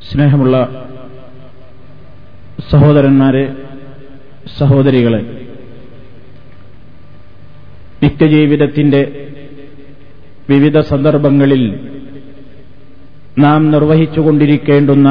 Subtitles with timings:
[0.00, 0.56] സ്നേഹമുള്ള
[2.70, 3.44] സഹോദരന്മാരെ
[4.58, 5.20] സഹോദരികളെ
[8.02, 9.30] നിത്യജീവിതത്തിന്റെ
[10.48, 11.62] വിവിധ സന്ദർഭങ്ങളിൽ
[13.38, 15.08] നാം നിർവഹിച്ചുകൊണ്ടിരിക്കേണ്ടുന്ന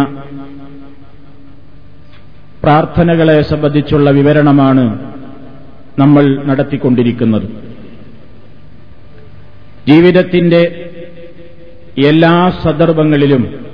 [2.62, 4.86] പ്രാർത്ഥനകളെ സംബന്ധിച്ചുള്ള വിവരണമാണ്
[6.00, 7.48] നമ്മൾ നടത്തിക്കൊണ്ടിരിക്കുന്നത്.
[9.88, 10.83] ജീവിതത്തിന്റെ
[11.98, 13.66] എല്ലാ സന്ദർഭങ്ങളിലും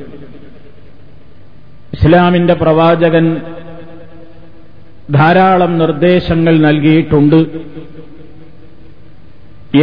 [1.93, 3.41] ഇസ്ലാമിന്റെ പ്രവാചകൻ
[5.11, 7.35] ധാരാളം നിർദ്ദേശങ്ങൾ നൽകിയിട്ടുണ്ട്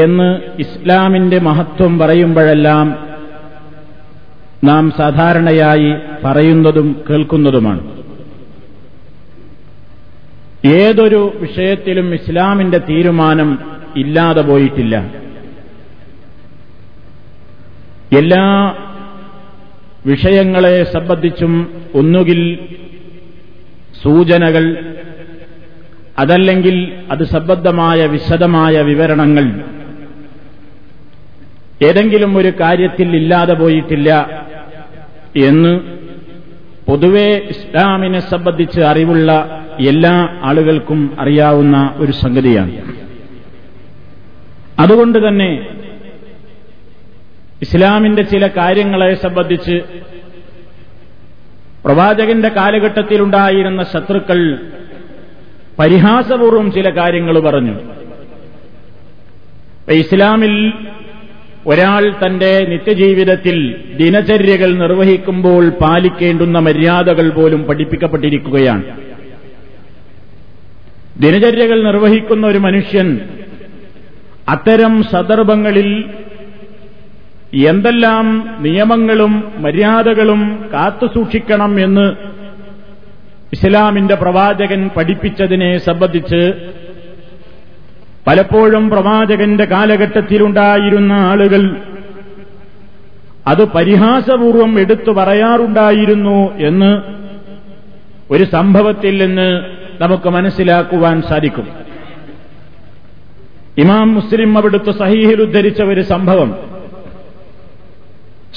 [0.03, 3.07] എന്ന് ഇസ്ലാമിന്റെ മഹത്വം പറയുമ്പോഴെല്ലാം
[4.65, 7.97] നാം സാധാരണയായി പറയുന്നതും കേൾക്കുന്നതുമാണ്.
[10.67, 13.59] ഏതൊരു വിഷയത്തിലും ഇസ്ലാമിന്റെ തീരുമാനം
[13.97, 15.26] ഇല്ലാതെ പോയിട്ടില്ല.
[18.13, 18.75] എല്ലാ
[20.07, 22.59] വിഷയങ്ങളെ സംബന്ധിച്ചും ഒന്നുകിൽ
[24.03, 24.95] സൂചനകൾ
[26.19, 29.65] അതല്ലെങ്കിൽ അത് സംബന്ധമായ വിശദമായ വിവരണങ്ങൾ.
[31.85, 34.27] ഏതെങ്കിലും ഒരു കാര്യത്തിൽ ഇല്ലാതെ പോയിട്ടില്ല
[35.37, 35.81] എന്ന്
[36.87, 42.73] പൊതുവെ ഇസ്ലാമിനെ സംബന്ധിച്ച് അറിവുള്ള എല്ലാ ആളുകൾക്കും അറിയാവുന്ന ഒരു സംഗതിയാണ്.
[44.79, 45.76] അതുകൊണ്ട് തന്നെ
[47.63, 49.83] ഇസ്ലാമിന്റെ ചില കാര്യങ്ങളെ സംബന്ധിച്ച്
[51.85, 54.59] പ്രവാചകന്റെ കാലഘട്ടത്തിലുണ്ടായിരുന്ന ശത്രുക്കൾ
[55.79, 57.75] പരിഹാസപൂർവം ചില കാര്യങ്ങൾ പറഞ്ഞു.
[59.93, 60.73] ഇസ്ലാമിൽ
[61.67, 68.83] ഒരാൾ തന്റെ നിത്യജീവിതത്തിൽ ദിനചര്യകൾ നിർവഹിക്കുമ്പോൾ പാലിക്കേണ്ടുന്ന മര്യാദകൾ പോലും പഠിപ്പിക്കപ്പെട്ടിരിക്കുകയാണ്.
[71.21, 73.21] ദിനചര്യകൾ നിർവഹിക്കുന്ന ഒരു മനുഷ്യൻ
[74.49, 76.05] അത്തരം സന്ദർഭങ്ങളിൽ
[77.55, 82.13] എന്തെല്ലാം നിയമങ്ങളും മര്യാദകളും കാത്തുസൂക്ഷിക്കണം എന്ന്
[83.53, 86.71] ഇസ്ലാമിന്റെ പ്രവാചകൻ പഠിപ്പിച്ചതിനെ സംബന്ധിച്ച്
[88.27, 91.77] പലപ്പോഴും പ്രവാചകന്റെ കാലഘട്ടത്തിലുണ്ടായിരുന്ന ആളുകൾ
[93.47, 97.01] അത് പരിഹാസപൂർവം എടുത്തു പറയാറുണ്ടായിരുന്നു എന്ന്
[98.31, 99.61] ഒരു സംഭവത്തിൽ നിന്ന്
[100.03, 101.69] നമുക്ക് മനസ്സിലാക്കുവാൻ സാധിക്കും.
[103.79, 106.76] ഇമാം മുസ്ലിം അവിടുത്തെ സഹീഹിൽ ഉദ്ധരിച്ച ഒരു സംഭവം.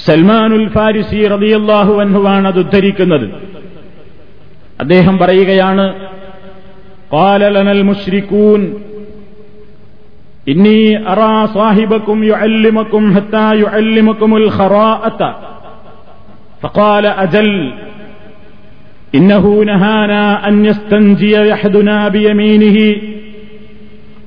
[0.05, 3.27] സൽമാനുൽ ഫാരിസി റതിയല്ലാഹു അൻഹുവാണ് അത് ഉദ്ധരിക്കുന്നത്
[4.83, 5.85] അദ്ദേഹം പറയുകയാണ്
[7.11, 8.61] കാലലനൽ മുഷ്രിക്കൂൻ
[10.53, 10.79] ഇന്നി
[11.11, 15.21] അറാ സാഹിബക്കും യുഅല്ലിമക്കും ഹത്താ യുഅല്ലിമക്കുമുൽ ഖറാഅത
[16.63, 17.49] فقال أجل
[19.13, 22.77] إنه نهانا أن يستنجي يحدنا بيمينه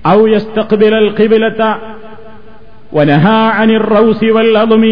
[0.06, 1.60] أو يستقبل القبلة
[2.92, 4.84] ونهى عن الروس والأضم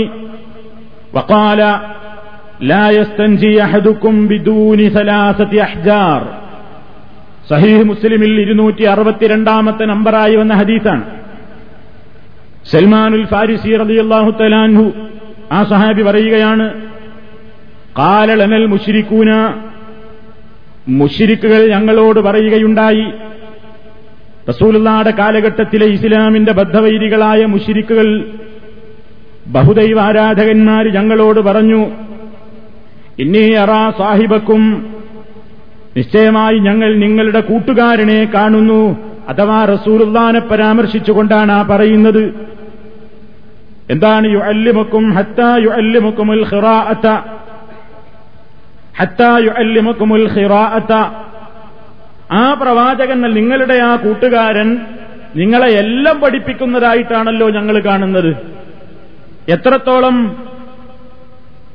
[1.12, 1.60] وقال
[2.62, 6.20] لا يستنجي أحدكم بدون ثلاثة أحجار
[7.48, 11.04] സഹീഹ് മുസ്ലിമിൽ ഇരുന്നൂറ്റി അറുപത്തിരണ്ടാമത്തെ നമ്പറായി വന്ന ഹദീസാണ്
[12.70, 14.84] സൽമാനുൽ ഫാരിസി റളിയല്ലാഹു തലാൻഹു
[15.52, 16.66] ആ സഹാബി പറയുകയാണ്
[17.98, 19.30] കാലളനൽ മുഷിരിക്കൂന
[21.00, 23.06] മുഷിരിക്കുകൾ ഞങ്ങളോട് പറയുകയുണ്ടായി
[24.50, 28.08] റസൂലുള്ളാടെ കാലഘട്ടത്തിലെ ഇസ്ലാമിന്റെ ബദ്ധവൈരികളായ മുഷിരിക്കുകൾ
[29.51, 31.81] ബഹുദൈവാരാധകന്മാർ ഞങ്ങളോട് പറഞ്ഞു
[33.19, 34.61] ഇന്നീ അറാ സാഹിബക്കും
[35.97, 38.81] നിശ്ചയമായി ഞങ്ങൾ നിങ്ങളുടെ കൂട്ടുകാരനെ കാണുന്നു
[39.29, 42.23] അഥവാ റസൂലുല്ലാനെ പരാമർശിച്ചുകൊണ്ടാണ് ആ പറയുന്നത്.
[43.89, 47.07] എന്താണ് യു അല്ലിമുക്കും ഹത്താ യു അല്ലിമുക്കുമുൽ ഖിറാഅത്ത
[48.99, 50.25] ഹത്താ യു അല്ലിമുക്കുമുൽ
[52.31, 54.69] ആ പ്രവാചകൻ നിങ്ങളുടെ ആ കൂട്ടുകാരൻ
[55.35, 58.31] നിങ്ങളെ എല്ലാം പഠിപ്പിക്കുന്നതായിട്ടാണല്ലോ ഞങ്ങൾ കാണുന്നത്.
[59.49, 60.45] എത്രത്തോളം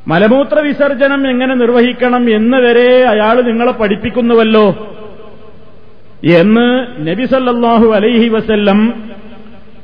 [0.09, 4.94] മലമൂത്ര വിസർജനം എങ്ങനെ നിർവഹിക്കണം എന്ന് വരെ അയാൾ നിങ്ങളെ പഠിപ്പിക്കുന്നുവല്ലോ
[6.38, 9.10] എന്ന് നബിസല്ലാഹു അലൈഹി വസല്ലം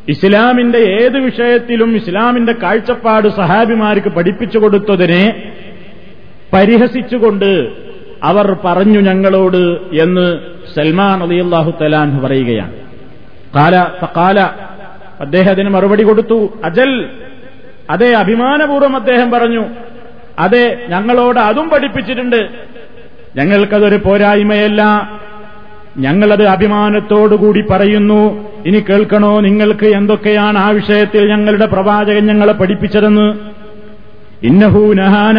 [0.09, 5.53] ഇസ്ലാമിന്റെ ഏത് വിഷയത്തിലും ഇസ്ലാമിന്റെ കാഴ്ചപ്പാട് സഹാബിമാർക്ക് പഠിപ്പിച്ചു കൊടുത്തതിനെ
[6.53, 7.73] പരിഹസിച്ചുകൊണ്ട്
[8.23, 10.39] അവർ പറഞ്ഞു ഞങ്ങളോട് എന്ന്
[10.75, 12.73] സൽമാൻ അലിയല്ലാഹു തലാൻ പറയുകയാണ്.
[13.57, 13.87] കാല
[14.17, 14.41] കാല
[15.21, 16.59] അദ്ദേഹത്തിന് മറുപടി കൊടുത്തു.
[16.65, 17.09] അജൽ
[17.93, 19.65] അതെ അഭിമാനപൂർവം അദ്ദേഹം പറഞ്ഞു
[20.39, 22.49] അതെ ഞങ്ങളോട് അതും പഠിപ്പിച്ചിട്ടുണ്ട്.
[23.37, 25.11] ഞങ്ങൾക്കതൊരു പോരായ്മയല്ല.
[25.99, 28.51] ഞങ്ങളത് അഭിമാനത്തോടുകൂടി പറയുന്നു.
[28.67, 29.41] ഇനി കേൾക്കണോ?
[29.41, 33.35] നിങ്ങൾക്ക് എന്തൊക്കെയാണ് ആ വിഷയത്തിൽ ഞങ്ങളുടെ പ്രവാചകൻ ഞങ്ങളെ പഠിപ്പിച്ചതെന്ന്?
[34.43, 35.39] ഇന്നഹൂനഹാന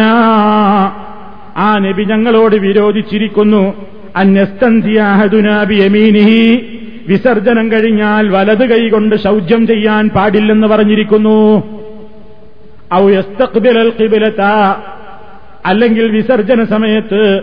[1.56, 3.74] ആ നബി ഞങ്ങളോട് വിരോധിച്ചിരിക്കുന്നു.
[4.16, 6.66] അന്യസ്തന്തിയാഹദുനാബിയമീനിഹി
[7.08, 11.73] വിസർജനം കഴിഞ്ഞാൽ വലത് കൈകൊണ്ട് ശൗചം ചെയ്യാൻ പാടില്ലെന്ന് പറഞ്ഞിരിക്കുന്നു.
[15.66, 17.40] അല്ലെങ്കിൽ വിസർജന സമയത്ത്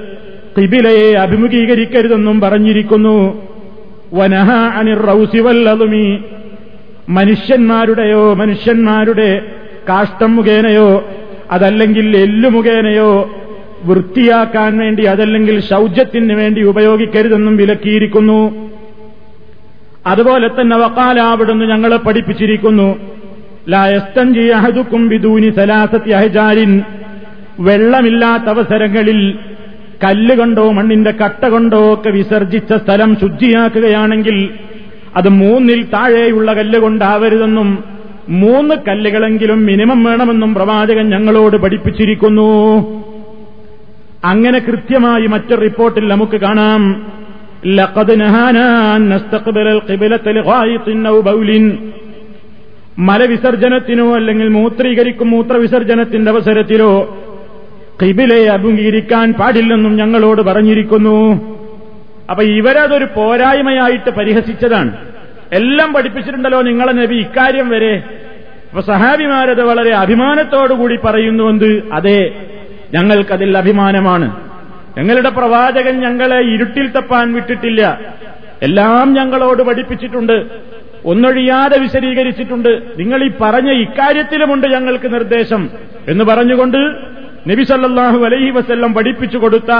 [0.58, 3.42] കിബിലയെ അഭിമുഖീകരിക്കരുതെന്നും പറഞ്ഞിരിക്കുന്നു.
[4.14, 6.24] വനഹ അനിർ റൗസി വല്ലതുമി.
[7.10, 9.42] മനുഷ്യന്മാരുടെയോ മനുഷ്യന്മാരുടെ
[9.90, 11.10] കാഷ്ടം മുഖേനയോ
[11.52, 13.30] അതല്ലെങ്കിൽ എല്ലു മുഖേനയോ
[13.84, 18.70] വൃത്തിയാക്കാൻ വേണ്ടി അതല്ലെങ്കിൽ ശൗചത്തിന് വേണ്ടി ഉപയോഗിക്കരുതെന്നും വിലക്കിയിരിക്കുന്നു.
[20.08, 23.11] അതുപോലെ തന്നെ വക്കാല അവിടുന്ന് ഞങ്ങളെ പഠിപ്പിച്ചിരിക്കുന്നു.
[23.70, 25.50] ലായസ്തഞ്ചി അഹദുക്കും ബിദൂനി
[26.12, 26.82] അഹജാരിൻ
[27.60, 29.40] വെള്ളമില്ലാത്ത അവസരങ്ങളിൽ
[30.04, 34.50] കല്ലുകൊണ്ടോ മണ്ണിന്റെ കട്ട കൊണ്ടോ ഒക്കെ വിസർജിച്ച സ്ഥലം ശുചിയാക്കുകയാണെങ്കിൽ
[35.16, 37.84] അത് മൂന്നിൽ താഴെയുള്ള കല്ലുകൊണ്ടാവരുതെന്നും
[38.30, 42.80] മൂന്ന് കല്ലുകളെങ്കിലും മിനിമം വേണമെന്നും പ്രവാചകൻ ഞങ്ങളോട് പഠിപ്പിച്ചിരിക്കുന്നു.
[44.26, 47.08] അങ്ങനെ കൃത്യമായി മറ്റൊരു റിപ്പോർട്ടിൽ നമുക്ക് കാണാം.
[47.66, 51.22] ലഖദ് നഹാനാൻ നസ്തഖ്ബിലൽ ഖിബ്ലത ലിഗായിത്തിൻ ഔ
[53.00, 57.18] മലവിസർജനത്തിനോ അല്ലെങ്കിൽ മൂത്രീകരിക്കും മൂത്രവിസർജനത്തിന്റെ അവസരത്തിലോ
[58.02, 61.52] കിബിലെ അഭിമുഖീകരിക്കാൻ പാടില്ലെന്നും ഞങ്ങളോട് പറഞ്ഞിരിക്കുന്നു.
[62.30, 64.98] അപ്പൊ ഇവരതൊരു പോരായ്മയായിട്ട് പരിഹസിച്ചതാണ്.
[65.54, 68.04] എല്ലാം പഠിപ്പിച്ചിട്ടുണ്ടല്ലോ നിങ്ങളെ നബി ഇക്കാര്യം വരെ.
[68.70, 72.32] അപ്പൊ സഹാബിമാരത് വളരെ അഭിമാനത്തോടുകൂടി പറയുന്നുവെന്ന് അതെ
[72.94, 74.36] ഞങ്ങൾക്കതിൽ അഭിമാനമാണ്.
[74.98, 78.00] ഞങ്ങളുടെ പ്രവാചകൻ ഞങ്ങളെ ഇരുട്ടിൽ തപ്പാൻ വിട്ടിട്ടില്ല.
[78.62, 80.46] എല്ലാം ഞങ്ങളോട് പഠിപ്പിച്ചിട്ടുണ്ട്.
[81.06, 82.82] ഒന്നൊഴിയാതെ വിശദീകരിച്ചിട്ടുണ്ട്.
[83.00, 85.70] നിങ്ങൾ ഈ പറഞ്ഞ ഇക്കാര്യത്തിലുമുണ്ട് ഞങ്ങൾക്ക് നിർദ്ദേശം.
[86.08, 86.78] എന്ന് പറഞ്ഞുകൊണ്ട്
[87.50, 89.72] നബി സല്ലാഹു അലൈഹി വസ്ല്ലം പഠിപ്പിച്ചു കൊടുത്ത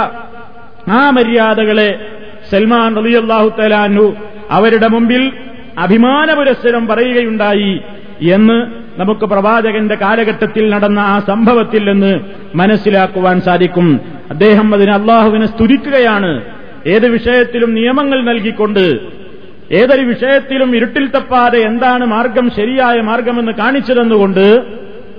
[0.90, 2.06] ആ മര്യാദകളെ
[2.50, 4.16] സൽമാൻ റലിയല്ലാഹു തലാനു
[4.50, 5.32] അവരുടെ മുമ്പിൽ
[5.78, 7.80] അഭിമാന പുരസ്സരം പറയുകയുണ്ടായി
[8.30, 8.66] എന്ന്
[9.00, 12.20] നമുക്ക് പ്രവാചകന്റെ കാലഘട്ടത്തിൽ നടന്ന ആ സംഭവത്തിൽ നിന്ന്
[12.54, 14.00] മനസ്സിലാക്കുവാൻ സാധിക്കും.
[14.30, 16.42] അദ്ദേഹം അതിന് അള്ളാഹുവിനെ സ്തുതിക്കുകയാണ്.
[16.86, 19.00] ഏത് വിഷയത്തിലും നിയമങ്ങൾ നൽകിക്കൊണ്ട്
[19.74, 24.62] ഏതൊരു വിഷയത്തിലും ഇരുട്ടിൽ തപ്പാതെ എന്താണ് മാർഗം ശരിയായ മാർഗമെന്ന് കാണിച്ചു തന്നുകൊണ്ട്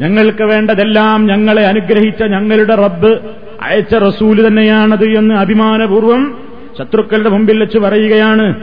[0.01, 3.19] ഞങ്ങൾക്ക് വേണ്ടതെല്ലാം ഞങ്ങളെ അനുഗ്രഹിച്ച ഞങ്ങളുടെ റബ്ബ്
[3.61, 6.37] അയച്ച റസൂൽ തന്നെയാണത് എന്ന് അഭിമാനപൂർവം
[6.77, 8.55] ശത്രുക്കളുടെ മുമ്പിൽ വെച്ച് പറയുകയാണ്.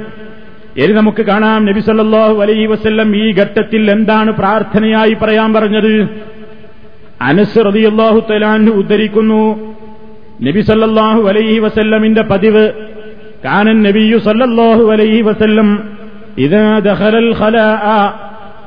[0.76, 6.08] ഇനി നമുക്ക് കാണാം നബി സല്ലാഹു അലൈഹി വസ്ല്ലം ഈ ഘട്ടത്തിൽ എന്താണ് പ്രാർത്ഥനയായി പറയാൻ പറഞ്ഞത്.
[7.22, 9.42] അനസ് റതിയല്ലാഹു തലാൻ ഉദ്ധരിക്കുന്നു.
[10.42, 12.64] നബി സല്ലാഹു അലൈഹി വസല്ലമിന്റെ പതിവ്
[13.45, 15.69] കാനൻ നബിയു സല്ലല്ലാഹു അലൈഹി വസല്ലം
[16.45, 17.87] ഇതാ ദഖലൽ ഖലാഅ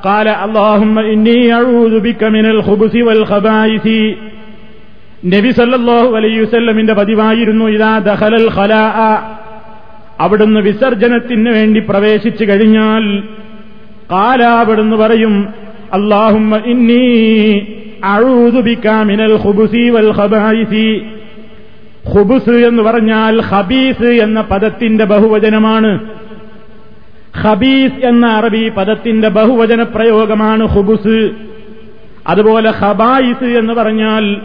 [0.03, 3.85] قال اللهم إني أعوذ بك من الخبث والخبائث
[5.33, 8.97] നബി സല്ലല്ലാഹു അലൈഹി വസല്ലമിന്റെ പതിവായിരുന്നു ഇതാ ദഖലൽ ഖലാഅ
[10.23, 13.03] അവിടുന്ന് വിസർജനത്തിന് വേണ്ടി പ്രവേശിച്ചു കഴിഞ്ഞാൽ
[14.13, 15.33] കാല അവിടുന്ന് പറയും
[15.97, 17.03] അള്ളാഹുമ്മ ഇന്നി
[18.11, 20.87] അഴൂതു ബിക മിനൽ ഖുബുസി വൽ ഖബായിസി
[22.12, 26.00] ഖുബുസ് എന്ന് പറഞ്ഞാൽ ഹബീസ് എന്ന പദത്തിന്റെ ബഹുവചനമാണ്.
[27.36, 31.30] ഹബീസ് എന്ന അറബി പദത്തിന്റെ ബഹുവചന പ്രയോഗമാണ് ഖുബുസ്
[32.26, 34.40] അതുപോലെ ഹബായിസ് എന്ന് പറഞ്ഞാൽ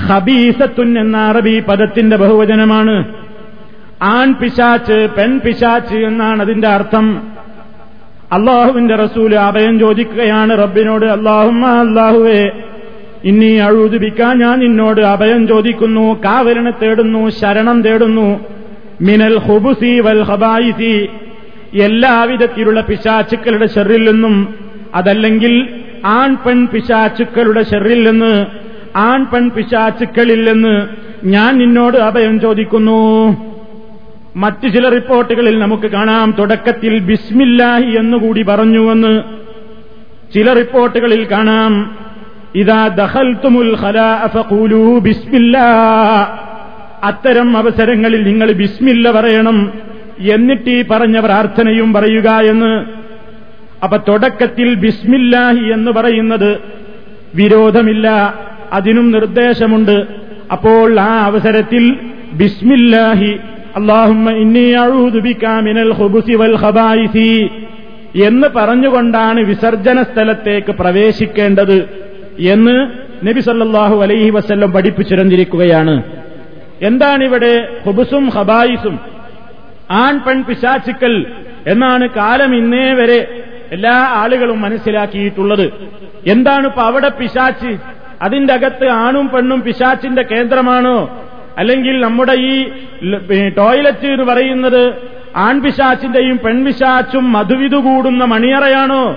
[0.00, 3.04] ഹബീസത്തുൻ എന്ന അറബി പദത്തിന്റെ ബഹുവചനമാണ്.
[4.02, 7.22] ആൺ പിശാച്ച് പെൺ പിശാച്ച് എന്നാണ് അതിന്റെ അർത്ഥം.
[8.32, 12.50] അള്ളാഹുവിന്റെ റസൂൽ അഭയം ചോദിക്കുകയാണ് റബ്ബിനോട് അള്ളാഹുമ്മ അള്ളാഹുവേ
[13.24, 18.40] ഇനി അഴുതുപിക്കാൻ ഞാൻ നിന്നോട് അഭയം ചോദിക്കുന്നു കാവലിന് തേടുന്നു ശരണം തേടുന്നു.
[19.00, 21.08] മിനൽ ഹുബുസി വൽ ഹബായിസി.
[21.74, 24.54] എല്ലാവിധത്തിലുള്ള പിശാച്ചുക്കളുടെ ഷെറിൽ നിന്നും
[24.94, 25.68] അതല്ലെങ്കിൽ
[26.04, 28.46] ആൺ പെൺ പിശാച്ചുക്കളുടെ ഷെറിൽ നിന്ന്
[28.96, 30.86] ആൺ പെൺ പിശാച്ചുക്കളിൽ നിന്ന്
[31.24, 33.00] ഞാൻ നിന്നോട് അഭയം ചോദിക്കുന്നു.
[34.36, 39.22] മറ്റു ചില റിപ്പോർട്ടുകളിൽ നമുക്ക് കാണാം തുടക്കത്തിൽ ബിസ്മില്ലാഹി എന്നുകൂടി പറഞ്ഞുവെന്ന്.
[40.34, 41.96] ചില റിപ്പോർട്ടുകളിൽ കാണാം
[42.54, 45.66] ഇതാ ദഹൽത്തുമുൽ ഖലാഅഫഖൂലൂ ബിസ്മില്ലാ.
[47.04, 49.72] അത്തരം അവസരങ്ങളിൽ നിങ്ങൾ ബിസ്മില്ല പറയണം.
[50.18, 52.84] എന്നിട്ട് ഈ പറഞ്ഞ പ്രാർത്ഥനയും പറയുക എന്ന്.
[53.84, 56.58] അപ്പൊ തുടക്കത്തിൽ ബിസ്മില്ലാഹി എന്ന് പറയുന്നത്
[57.34, 58.34] വിരോധമില്ല
[58.72, 60.06] അതിനും നിർദ്ദേശമുണ്ട്.
[60.52, 61.96] അപ്പോൾ ആ അവസരത്തിൽ
[62.32, 63.40] ബിസ്മില്ലാഹി
[63.76, 66.56] അള്ളാഹുമ്മ ഇന്നി അഊദു ബിക മിനൽ ഖുബുസി വൽ
[68.22, 72.09] എന്ന് പറഞ്ഞുകൊണ്ടാണ് വിസർജന സ്ഥലത്തേക്ക് പ്രവേശിക്കേണ്ടത്.
[72.40, 72.90] എന്ന്
[73.26, 76.02] നബി സല്ലാഹു അലൈഹി വസ്ല്ലം പഠിപ്പിച്ചിരുന്നിരിക്കുകയാണ്.
[76.82, 79.00] എന്താണിവിടെ ഹുബുസും ഹബായിസും?
[79.90, 81.26] ആൺ പെൺ പിശാചിക്കൽ
[81.66, 85.70] എന്നാണ് കാലം ഇന്നേ വരെ എല്ലാ ആളുകളും മനസ്സിലാക്കിയിട്ടുള്ളത്.
[86.26, 87.78] എന്താണ് ഇപ്പൊ അവിടെ പിശാച്ച്?
[88.22, 91.26] അതിന്റെ അകത്ത് ആണും പെണ്ണും പിശാച്ചിന്റെ കേന്ദ്രമാണോ?
[91.58, 94.94] അല്ലെങ്കിൽ നമ്മുടെ ഈ ടോയ്ലറ്റ് എന്ന് പറയുന്നത്
[95.36, 99.16] ആൺപിശാച്ചിന്റെയും പെൺപിശാച്ചും മധുവിധു കൂടുന്ന മണിയറയാണോ?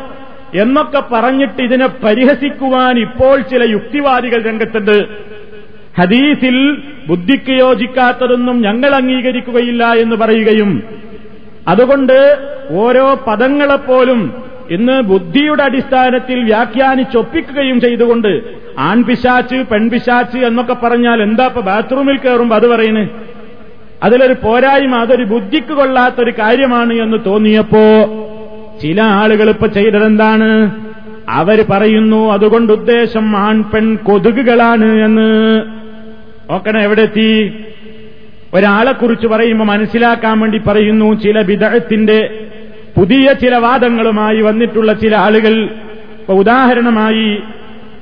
[0.61, 4.97] എന്നൊക്കെ പറഞ്ഞിട്ട് ഇതിനെ പരിഹസിക്കുവാൻ ഇപ്പോൾ ചില യുക്തിവാദികൾ രംഗത്തുണ്ട്.
[5.97, 6.57] ഹദീസിൽ
[7.07, 10.71] ബുദ്ധിക്ക് യോജിക്കാത്തതൊന്നും ഞങ്ങൾ അംഗീകരിക്കുകയില്ല എന്ന് പറയുകയും
[11.67, 12.17] അതുകൊണ്ട്
[12.71, 14.21] ഓരോ പദങ്ങളെപ്പോലും
[14.69, 18.31] ഇന്ന് ബുദ്ധിയുടെ അടിസ്ഥാനത്തിൽ വ്യാഖ്യാനിച്ചൊപ്പിക്കുകയും ചെയ്തുകൊണ്ട്
[18.79, 23.09] ആൺപിശാച്ച് പെൺപിശാച്ച് എന്നൊക്കെ പറഞ്ഞാൽ എന്താ ഇപ്പൊ ബാത്റൂമിൽ കയറുമ്പോ അത് പറയുന്നത്
[24.03, 27.83] അതിലൊരു പോരായ്മ അതൊരു ബുദ്ധിക്ക് കൊള്ളാത്തൊരു കാര്യമാണ് എന്ന് തോന്നിയപ്പോ
[28.83, 30.71] ചില ആളുകൾ ഇപ്പൊ ചെയ്തതെന്താണ്?
[31.29, 35.59] അവർ പറയുന്നു അതുകൊണ്ട് ഉദ്ദേശം ആൺ പെൺ കൊതുകുകളാണ് എന്ന്.
[36.49, 37.53] നോക്കണം എവിടെ എത്തി
[38.53, 42.39] ഒരാളെക്കുറിച്ച് പറയുമ്പോൾ മനസ്സിലാക്കാൻ വേണ്ടി പറയുന്നു ചില വിദഗ്ധത്തിന്റെ
[42.97, 45.63] പുതിയ ചില വാദങ്ങളുമായി വന്നിട്ടുള്ള ചില ആളുകൾ.
[46.19, 47.37] ഇപ്പൊ ഉദാഹരണമായി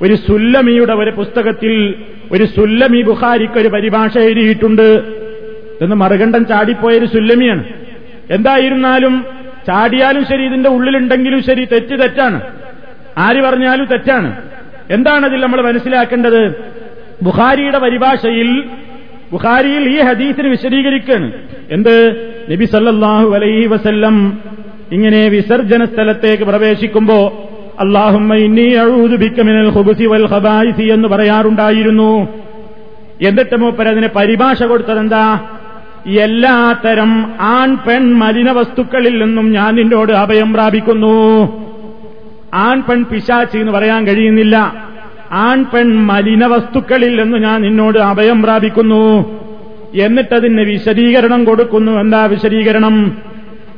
[0.01, 1.93] ഒരു സുല്ലമിയുടെ ഒരു പുസ്തകത്തിൽ
[2.31, 5.03] ഒരു സുല്ലമി ബുഖാരിക്ക് ഒരു പരിഭാഷ എഴുതിയിട്ടുണ്ട്.
[5.81, 7.63] എന്ന് മറുകണ്ഠം ചാടിപ്പോയൊരു സുല്ലമിയാണ്.
[8.29, 9.25] എന്തായിരുന്നാലും
[9.67, 12.41] ചാടിയാലും ശരി ഇതിന്റെ ഉള്ളിലുണ്ടെങ്കിലും ശരി തെറ്റ് തെറ്റാണ്.
[13.17, 14.41] ആര് പറഞ്ഞാലും തെറ്റാണ്.
[14.89, 16.53] എന്താണതിൽ നമ്മൾ മനസ്സിലാക്കേണ്ടത്?
[17.23, 18.63] ബുഖാരിയുടെ പരിഭാഷയിൽ
[19.31, 21.31] ബുഖാരിയിൽ ഈ ഹദീസിന് വിശദീകരിക്കുകയാണ്
[21.71, 22.25] എന്ത്?
[22.51, 24.39] നബി സല്ലാഹു അലൈഹി വസല്ലം
[24.91, 27.49] ഇങ്ങനെ വിസർജന സ്ഥലത്തേക്ക് പ്രവേശിക്കുമ്പോ
[27.79, 28.75] അള്ളാഹുമ്മ ഇന്നി
[30.05, 30.27] വൽ
[30.91, 32.27] എന്ന് പറയാറുണ്ടായിരുന്നു.
[33.21, 35.39] എന്നിട്ട് മൂപ്പരതിന് പരിഭാഷ കൊടുത്തതെന്താ?
[36.07, 41.43] എല്ലാത്തരം ആൺ പെൺ മലിന വസ്തുക്കളിൽ നിന്നും ഞാൻ നിന്നോട് അഭയം പ്രാപിക്കുന്നു.
[42.53, 44.73] ആൺ പെൺ പിശാച്ചി എന്ന് പറയാൻ കഴിയുന്നില്ല.
[45.31, 49.25] ആൺ പെൺ മലിന വസ്തുക്കളിൽ നിന്ന് ഞാൻ നിന്നോട് അഭയം പ്രാപിക്കുന്നു.
[49.95, 51.91] എന്നിട്ടതിന് വിശദീകരണം കൊടുക്കുന്നു.
[51.91, 53.17] എന്താ വിശദീകരണം?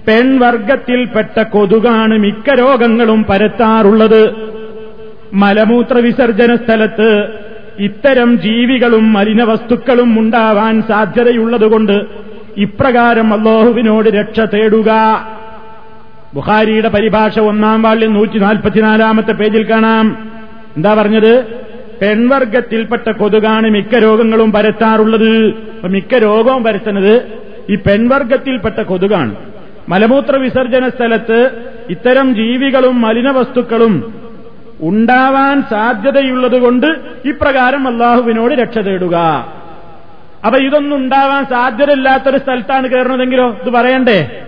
[0.08, 4.36] പെൺവർഗത്തിൽപ്പെട്ട കൊതുകാണ് മിക്ക രോഗങ്ങളും പരത്താറുള്ളത്.
[5.34, 7.28] മലമൂത്ര വിസർജന സ്ഥലത്ത്
[7.80, 12.06] ഇത്തരം ജീവികളും മലിനവസ്തുക്കളും ഉണ്ടാവാൻ സാധ്യതയുള്ളതുകൊണ്ട്
[12.58, 14.92] ഇപ്രകാരം അള്ളാഹുവിനോട് രക്ഷ തേടുക.
[16.34, 20.30] ബുഹാരിയുടെ പരിഭാഷ ഒന്നാം വാളിൽ നൂറ്റി നാൽപ്പത്തിനാലാമത്തെ പേജിൽ കാണാം.
[20.76, 21.46] എന്താ പറഞ്ഞത്?
[22.02, 25.48] പെൺവർഗത്തിൽപ്പെട്ട കൊതുകാണ് മിക്ക രോഗങ്ങളും പരത്താറുള്ളത്.
[25.48, 27.22] അപ്പൊ മിക്ക രോഗവും പരത്തുന്നത്
[27.70, 29.36] ഈ പെൺവർഗത്തിൽപ്പെട്ട കൊതുകാണ്.
[29.90, 31.52] മലമൂത്ര വിസർജന സ്ഥലത്ത്
[31.90, 34.23] ഇത്തരം ജീവികളും മലിനവസ്തുക്കളും
[34.88, 36.88] ഉണ്ടാവാൻ സാധ്യതയുള്ളതുകൊണ്ട്
[37.26, 39.16] ഇപ്രകാരം അള്ളാഹുവിനോട് രക്ഷ തേടുക.
[40.46, 44.46] അപ്പൊ ഇതൊന്നും ഉണ്ടാവാൻ സാധ്യതയില്ലാത്തൊരു സ്ഥലത്താണ് കയറണതെങ്കിലോ ഇത് പറയണ്ടേ?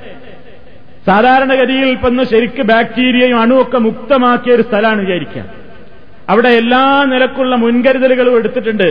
[1.07, 5.45] സാധാരണഗതിയിൽ ഇപ്പൊ ഒന്ന് ശരിക്ക് ബാക്ടീരിയയും അണുവൊക്കെ മുക്തമാക്കിയ ഒരു സ്ഥലമാണ് വിചാരിക്കാം
[6.29, 8.89] അവിടെ എല്ലാ നിലക്കുള്ള മുൻകരുതലുകളും എടുത്തിട്ടുണ്ട്.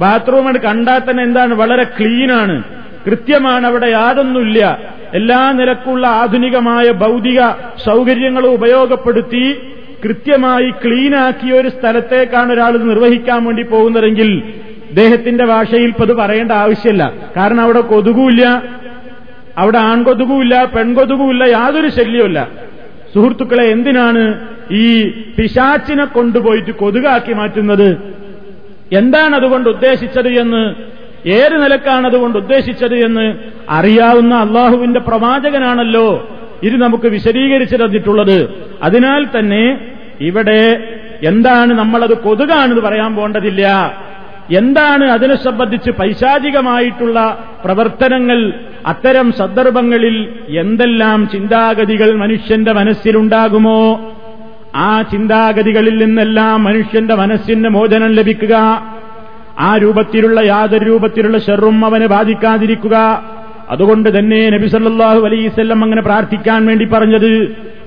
[0.00, 1.54] ബാത്റൂം കണ്ടാൽ തന്നെ എന്താണ്?
[1.54, 2.62] വളരെ ക്ലീനാണ്
[3.06, 4.78] കൃത്യമാണ് അവിടെ യാതൊന്നുമില്ല.
[5.14, 7.40] എല്ലാ നിലക്കുള്ള ആധുനികമായ ഭൗതിക
[7.84, 9.44] സൗകര്യങ്ങളും ഉപയോഗപ്പെടുത്തി
[10.04, 14.42] കൃത്യമായി ക്ലീനാക്കിയ ഒരു സ്ഥലത്തേക്കാണ് ഒരാൾ നിർവഹിക്കാൻ വേണ്ടി പോകുന്നതെങ്കിൽ
[14.88, 17.12] അദ്ദേഹത്തിന്റെ ഭാഷയിൽ ഇപ്പൊ അത് പറയേണ്ട ആവശ്യമില്ല.
[17.36, 18.62] കാരണം അവിടെ കൊതുകുമില്ല
[19.56, 22.48] അവിടെ ആൺകൊതുകുമില്ല പെൺകൊതുകുമില്ല യാതൊരു ശല്യവുമില്ല.
[23.14, 24.22] സുഹൃത്തുക്കളെ എന്തിനാണ്
[24.72, 27.88] ഈ പിശാച്ചിനെ കൊണ്ടുപോയിട്ട് കൊതുകാക്കി മാറ്റുന്നത്?
[28.92, 30.74] എന്താണ് അതുകൊണ്ട് ഉദ്ദേശിച്ചത് എന്ന്
[31.26, 33.34] ഏത് നിലക്കാണ് അതുകൊണ്ട് ഉദ്ദേശിച്ചത് എന്ന്
[33.68, 36.06] അറിയാവുന്ന അള്ളാഹുവിന്റെ പ്രവാചകനാണല്ലോ
[36.62, 38.64] ഇത് നമുക്ക് വിശദീകരിച്ചു തന്നിട്ടുള്ളത്.
[38.82, 39.80] അതിനാൽ തന്നെ
[40.20, 40.84] ഇവിടെ
[41.22, 43.92] എന്താണ് നമ്മളത് കൊതുകാണെന്ന് പറയാൻ പോണ്ടതില്ല.
[44.56, 48.52] എന്താണ് അതിനെ സംബന്ധിച്ച് പൈശാചികമായിട്ടുള്ള പ്രവർത്തനങ്ങൾ
[48.86, 54.12] അത്തരം സന്ദർഭങ്ങളിൽ എന്തെല്ലാം ചിന്താഗതികൾ മനുഷ്യന്റെ മനസ്സിലുണ്ടാകുമോ?
[54.74, 58.82] ആ ചിന്താഗതികളിൽ നിന്നെല്ലാം മനുഷ്യന്റെ മനസ്സിന് മോചനം ലഭിക്കുക.
[59.58, 63.24] ആ രൂപത്തിലുള്ള യാതൊരു രൂപത്തിലുള്ള ഷെറും അവനെ ബാധിക്കാതിരിക്കുക.
[63.70, 67.32] അതുകൊണ്ട് തന്നെ നബി സല്ലല്ലാഹു അലൈവല്ലം അങ്ങനെ പ്രാർത്ഥിക്കാൻ വേണ്ടി പറഞ്ഞത്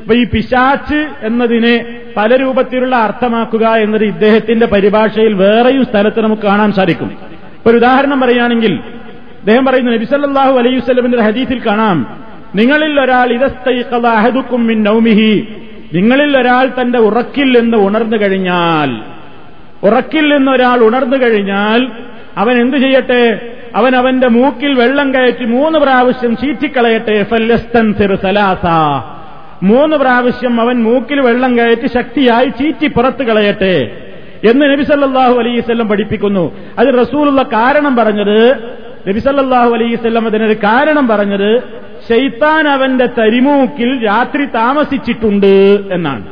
[0.01, 1.73] അപ്പൊ ഈ പിശാച്ച് എന്നതിനെ
[2.17, 7.09] പല രൂപത്തിലുള്ള അർത്ഥമാക്കുക എന്നത് ഇദ്ദേഹത്തിന്റെ പരിഭാഷയിൽ വേറെയും സ്ഥലത്ത് നമുക്ക് കാണാൻ സാധിക്കും.
[7.57, 8.73] ഇപ്പൊ ഒരു ഉദാഹരണം പറയുകയാണെങ്കിൽ
[9.41, 10.79] അദ്ദേഹം പറയുന്നു നബി സല്ലല്ലാഹു അലൈഹി
[11.27, 11.97] ഹദീസിൽ കാണാം
[12.55, 15.31] നിങ്ങളിൽ ഒരാൾ ഇതസ്തൈഖദഅഹദുക്കും മിൻ നൗമിഹി
[15.93, 18.89] നിങ്ങളിൽ ഒരാൾ തന്റെ ഉറക്കിൽ നിന്ന് ഉണർന്നു കഴിഞ്ഞാൽ
[19.87, 21.81] ഉറക്കിൽ നിന്ന് ഒരാൾ ഉണർന്നു കഴിഞ്ഞാൽ
[22.41, 23.23] അവൻ എന്തു ചെയ്യട്ടെ?
[23.75, 27.23] അവൻ അവന്റെ മൂക്കിൽ വെള്ളം കയറ്റി മൂന്ന് പ്രാവശ്യം ചീറ്റിക്കളയട്ടെ
[28.15, 28.65] സലാസ.
[29.63, 33.91] മൂന്ന് പ്രാവശ്യം അവൻ മൂക്കിൽ വെള്ളം കയറ്റി ശക്തിയായി ചീറ്റി പുറത്തു കളയട്ടെ
[34.49, 36.57] എന്ന് നബിസല്ലാഹു അലൈവല്ലം പഠിപ്പിക്കുന്നു.
[36.79, 38.55] അത് റസൂലുള്ള കാരണം പറഞ്ഞത്
[39.09, 41.63] നബിസല്ലാഹു അലൈവല്ലം അതിനൊരു കാരണം പറഞ്ഞത്
[42.09, 46.27] ഷെയ്ത്താൻ അവന്റെ തരിമൂക്കിൽ രാത്രി താമസിച്ചിട്ടുണ്ട് എന്നാണ്.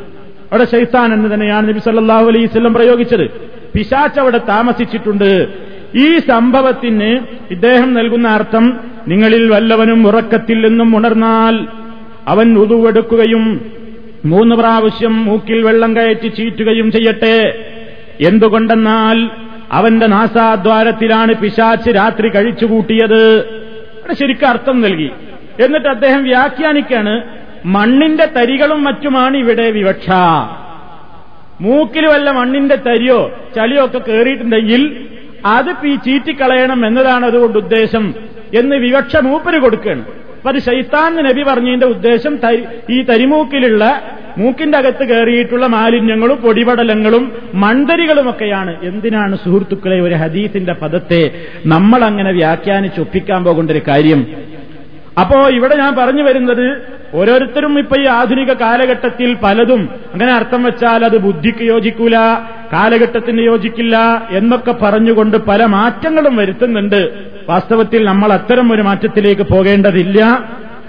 [0.52, 2.26] അവിടെ ഷെയ്ത്താൻ എന്ന് തന്നെയാണ് നബി സല്ലാഹു
[2.74, 3.32] പ്രയോഗിച്ചത്.
[3.76, 5.71] പിശാച്ച് അവിടെ താമസിച്ചിട്ടുണ്ട്.
[5.96, 7.20] ഈ സംഭവത്തിന്
[7.52, 11.68] ഇദ്ദേഹം നൽകുന്ന അർത്ഥം നിങ്ങളിൽ വല്ലവനും ഉറക്കത്തിൽ നിന്നും ഉണർന്നാൽ
[12.28, 13.72] അവൻ ഉതുവെടുക്കുകയും
[14.26, 17.66] മൂന്ന് പ്രാവശ്യം മൂക്കിൽ വെള്ളം കയറ്റി ചീറ്റുകയും ചെയ്യട്ടെ.
[18.22, 19.30] എന്തുകൊണ്ടെന്നാൽ
[19.72, 23.46] അവന്റെ നാസാദ്വാരത്തിലാണ് പിശാച്ച് രാത്രി കഴിച്ചുകൂട്ടിയത്.
[24.20, 25.12] ശരിക്കും അർത്ഥം നൽകി.
[25.60, 27.22] എന്നിട്ട് അദ്ദേഹം വ്യാഖ്യാനിക്കാണ്
[27.66, 30.10] മണ്ണിന്റെ തരികളും മറ്റുമാണ് ഇവിടെ വിവക്ഷ.
[31.62, 35.08] മൂക്കിൽ വല്ല മണ്ണിന്റെ തരിയോ ചളിയോ ഒക്കെ കയറിയിട്ടുണ്ടെങ്കിൽ
[35.46, 38.16] അത് ഈ ചീറ്റിക്കളയണം എന്നതാണ് അതുകൊണ്ട് ഉദ്ദേശം
[38.54, 40.06] എന്ന് വിവക്ഷ മൂപ്പര് കൊടുക്കുകയാണ്.
[40.38, 42.40] അപ്പൊ അത് ശൈത്താൻ നബി പറഞ്ഞതിന്റെ ഉദ്ദേശം
[42.90, 44.02] ഈ തരിമൂക്കിലുള്ള
[44.38, 48.78] മൂക്കിന്റെ അകത്ത് കയറിയിട്ടുള്ള മാലിന്യങ്ങളും പൊടിപടലങ്ങളും മണ്ടരികളുമൊക്കെയാണ്.
[48.84, 51.32] എന്തിനാണ് സുഹൃത്തുക്കളെ ഒരു ഹദീസിന്റെ പദത്തെ
[51.66, 54.28] നമ്മൾ അങ്ങനെ വ്യാഖ്യാനിച്ച് ഒപ്പിക്കാൻ പോകേണ്ട ഒരു കാര്യം?
[55.20, 56.82] അപ്പോ ഇവിടെ ഞാൻ പറഞ്ഞു വരുന്നത്
[57.16, 62.16] ഓരോരുത്തരും ഇപ്പൊ ഈ ആധുനിക കാലഘട്ടത്തിൽ പലതും അങ്ങനെ അർത്ഥം വെച്ചാൽ അത് ബുദ്ധിക്ക് യോജിക്കൂല
[62.74, 67.12] കാലഘട്ടത്തിന് യോജിക്കില്ല എന്നൊക്കെ പറഞ്ഞുകൊണ്ട് പല മാറ്റങ്ങളും വരുത്തുന്നുണ്ട്.
[67.50, 70.44] വാസ്തവത്തിൽ നമ്മൾ അത്തരം ഒരു മാറ്റത്തിലേക്ക് പോകേണ്ടതില്ല.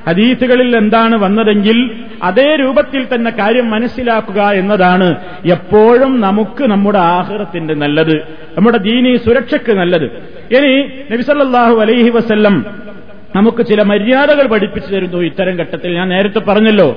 [0.08, 1.90] ഹദീസുകളിൽ എന്താണ് വന്നതെങ്കിൽ
[2.22, 8.16] അതേ രൂപത്തിൽ തന്നെ കാര്യം മനസ്സിലാക്കുക എന്നതാണ് എപ്പോഴും നമുക്ക് നമ്മുടെ ആഹൃത്തിന്റെ നല്ലത്.
[8.56, 10.06] നമ്മുടെ ദീനി സുരക്ഷയ്ക്ക് നല്ലത്.
[10.56, 12.66] ഇനി നബിസല്ലാഹു അലൈഹി വസല്ലം
[13.36, 15.90] നമുക്ക് ചില മര്യാദകൾ പഠിപ്പിച്ചു തരുന്നു ഇത്തരം ഘട്ടത്തിൽ.
[15.94, 16.88] ഞാൻ നേരത്തെ പറഞ്ഞല്ലോ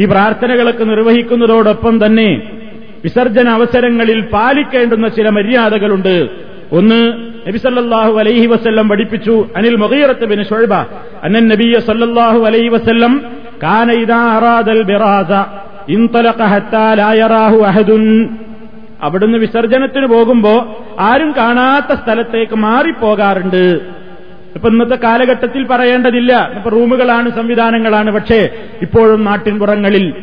[0.00, 2.28] ഈ പ്രാർത്ഥനകളൊക്കെ നിർവഹിക്കുന്നതോടൊപ്പം തന്നെ
[3.04, 6.16] വിസർജന അവസരങ്ങളിൽ പാലിക്കേണ്ടുന്ന ചില മര്യാദകളുണ്ട്.
[6.72, 7.00] ഒന്ന്
[7.48, 10.74] നബി സല്ലാഹു അലൈഹി വസ്ല്ലം പഠിപ്പിച്ചു അനിൽ മുഖീറത്ത് ബിൻ ഷുഅബ
[11.24, 13.12] അന്നൻ നബിയ സല്ലാഹു അലൈഹി വസ്ല്ലം
[14.36, 15.32] അറാദൽ ബിറാസ
[17.70, 18.04] അഹദുൻ.
[19.02, 20.54] അവിടുന്ന് വിസർജനത്തിന് പോകുമ്പോ
[20.98, 23.64] ആരും കാണാത്ത സ്ഥലത്തേക്ക് മാറിപ്പോകാറുണ്ട്.
[24.54, 26.52] ഇപ്പൊ ഇന്നത്തെ കാലഘട്ടത്തിൽ പറയേണ്ടതില്ല.
[26.56, 28.10] ഇപ്പൊ റൂമുകളാണ് സംവിധാനങ്ങളാണ്.
[28.10, 28.48] പക്ഷേ
[28.82, 30.14] ഇപ്പോഴും നാട്ടിൻപുറങ്ങളിൽ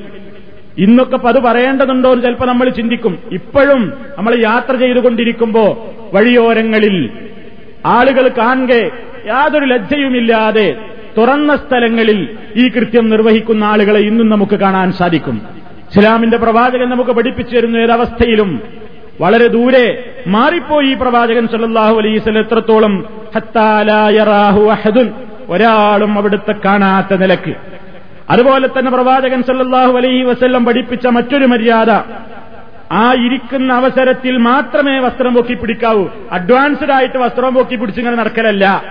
[0.77, 3.17] ഇന്നൊക്കെ അത് പറയേണ്ടതുണ്ടോ എന്ന് ചിലപ്പോൾ നമ്മൾ ചിന്തിക്കും.
[3.31, 7.09] ഇപ്പോഴും നമ്മൾ യാത്ര ചെയ്തുകൊണ്ടിരിക്കുമ്പോ വഴിയോരങ്ങളിൽ
[7.85, 8.91] ആളുകൾ കാണെ
[9.27, 10.75] യാതൊരു ലജ്ജയുമില്ലാതെ
[11.17, 15.41] തുറന്ന സ്ഥലങ്ങളിൽ ഈ കൃത്യം നിർവഹിക്കുന്ന ആളുകളെ ഇന്നും നമുക്ക് കാണാൻ സാധിക്കും.
[15.91, 18.61] ഇസ്ലാമിന്റെ പ്രവാചകൻ നമുക്ക് പഠിപ്പിച്ചു തരുന്ന ഏതവസ്ഥയിലും
[19.19, 22.93] വളരെ ദൂരെ മാറിപ്പോയി ഈ പ്രവാചകൻ സല്ലാഹു അലൈസ് എത്രത്തോളം
[25.49, 27.53] ഒരാളും അവിടുത്തെ കാണാത്ത നിലയ്ക്ക്.
[28.29, 31.91] അതുപോലെ തന്നെ പ്രവാചകൻ സല്ലാഹു അലൈഹി വസ്ല്ലം പഠിപ്പിച്ച മറ്റൊരു മര്യാദ.
[32.91, 36.07] ആ ഇരിക്കുന്ന അവസരത്തിൽ മാത്രമേ വസ്ത്രം പൊക്കി പിടിക്കാവൂ.
[36.31, 38.83] അഡ്വാൻസ്ഡ് ആയിട്ട് വസ്ത്രം പൊക്കി പിടിച്ചിങ്ങനെ നടക്കലല്ല.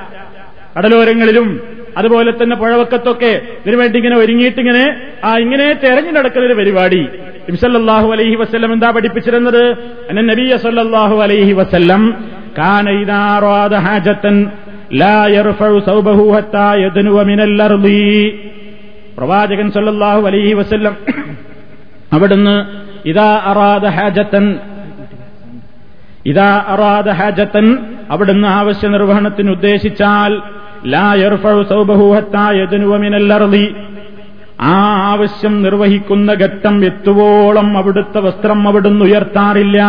[0.78, 1.60] കടലോരങ്ങളിലും
[1.96, 7.08] അതുപോലെ തന്നെ പുഴവക്കത്തൊക്കെ ഇതിനുവേണ്ടി ഇങ്ങനെ ഒരുങ്ങിയിട്ടിങ്ങനെ ആ ഇങ്ങനെ തെരഞ്ഞു നടക്കുന്നൊരു പരിപാടി.
[7.48, 9.62] ഇംസല്ലാഹു അലൈഹി വസ്ല്ലം എന്താ പഠിപ്പിച്ചിരുന്നത്?
[10.10, 12.02] അന്ന നബിയ സല്ലല്ലാഹു അലൈഹി വസല്ലം
[12.58, 14.36] കാന ഇദാ റാദ ഹാജത്തൻ
[14.92, 16.66] ലാ യർഫഉ സൗബഹു ഹത്താ
[17.28, 17.54] മിനൽ
[19.18, 20.94] പ്രവാചകൻ സല്ലല്ലാഹു അലൈഹി വസല്ലം
[22.12, 22.54] അവിടുന്ന്
[23.10, 24.46] ഇതാ അറാദ ഹാജത്തൻ
[26.30, 27.66] ഇതാ അറാദ ഹാജത്തൻ
[28.10, 30.32] അവിടുന്ന് ആവശ്യ നിർവഹണത്തിന് ഉദ്ദേശിച്ചാൽ
[30.94, 32.44] ലാ യർഫഉ സൗബഹു ഹത്താ
[33.04, 33.26] മിനൽ
[34.60, 39.82] ആ ആവശ്യം നിർവഹിക്കുന്ന ഘട്ടം എത്തുവോളം അവിടുത്തെ വസ്ത്രം അവിടുന്ന് ഉയർത്താറില്ല.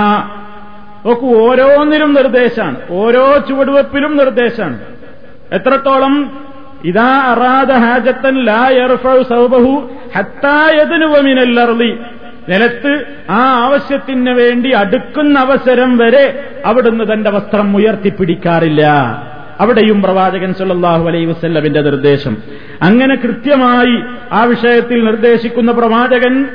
[1.06, 4.80] നോക്കൂ ഓരോന്നിനും നിർദ്ദേശമാണ് ഓരോ ചുവടുവെപ്പിലും നിർദ്ദേശമാണ്
[5.54, 6.32] എത്രത്തോളം?
[6.86, 12.00] ഇതാ അറാദ ഹാജത്തൻ ലാ യർഫഉ സൗബഹു ഹത്താ യദ്നുവ മിനൽ അർളി
[12.50, 18.84] നിലത്ത് ആ ആവശ്യത്തിന് വേണ്ടി അടുക്കുന്ന അവസരം വരെ അവിടുന്ന് തന്റെ വസ്ത്രം ഉയർത്തിപ്പിടിക്കാറില്ല.
[19.62, 22.38] അവിടെയും പ്രവാചകൻ സല്ലല്ലാഹു അലൈ വസ്ല്ലമിന്റെ നിർദ്ദേശം.
[22.82, 26.46] അങ്ങനെ കൃത്യമായി ആ വിഷയത്തിൽ നിർദ്ദേശിക്കുന്ന പ്രവാചകൻ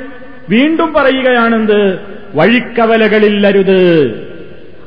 [0.49, 1.99] വീണ്ടും പറയുകയാണെന്ത്?
[2.35, 4.11] വഴിക്കവലകളില്ലരുത്.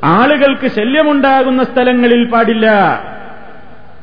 [0.05, 2.67] ആളുകൾക്ക് ശല്യമുണ്ടാകുന്ന സ്ഥലങ്ങളിൽ പാടില്ല.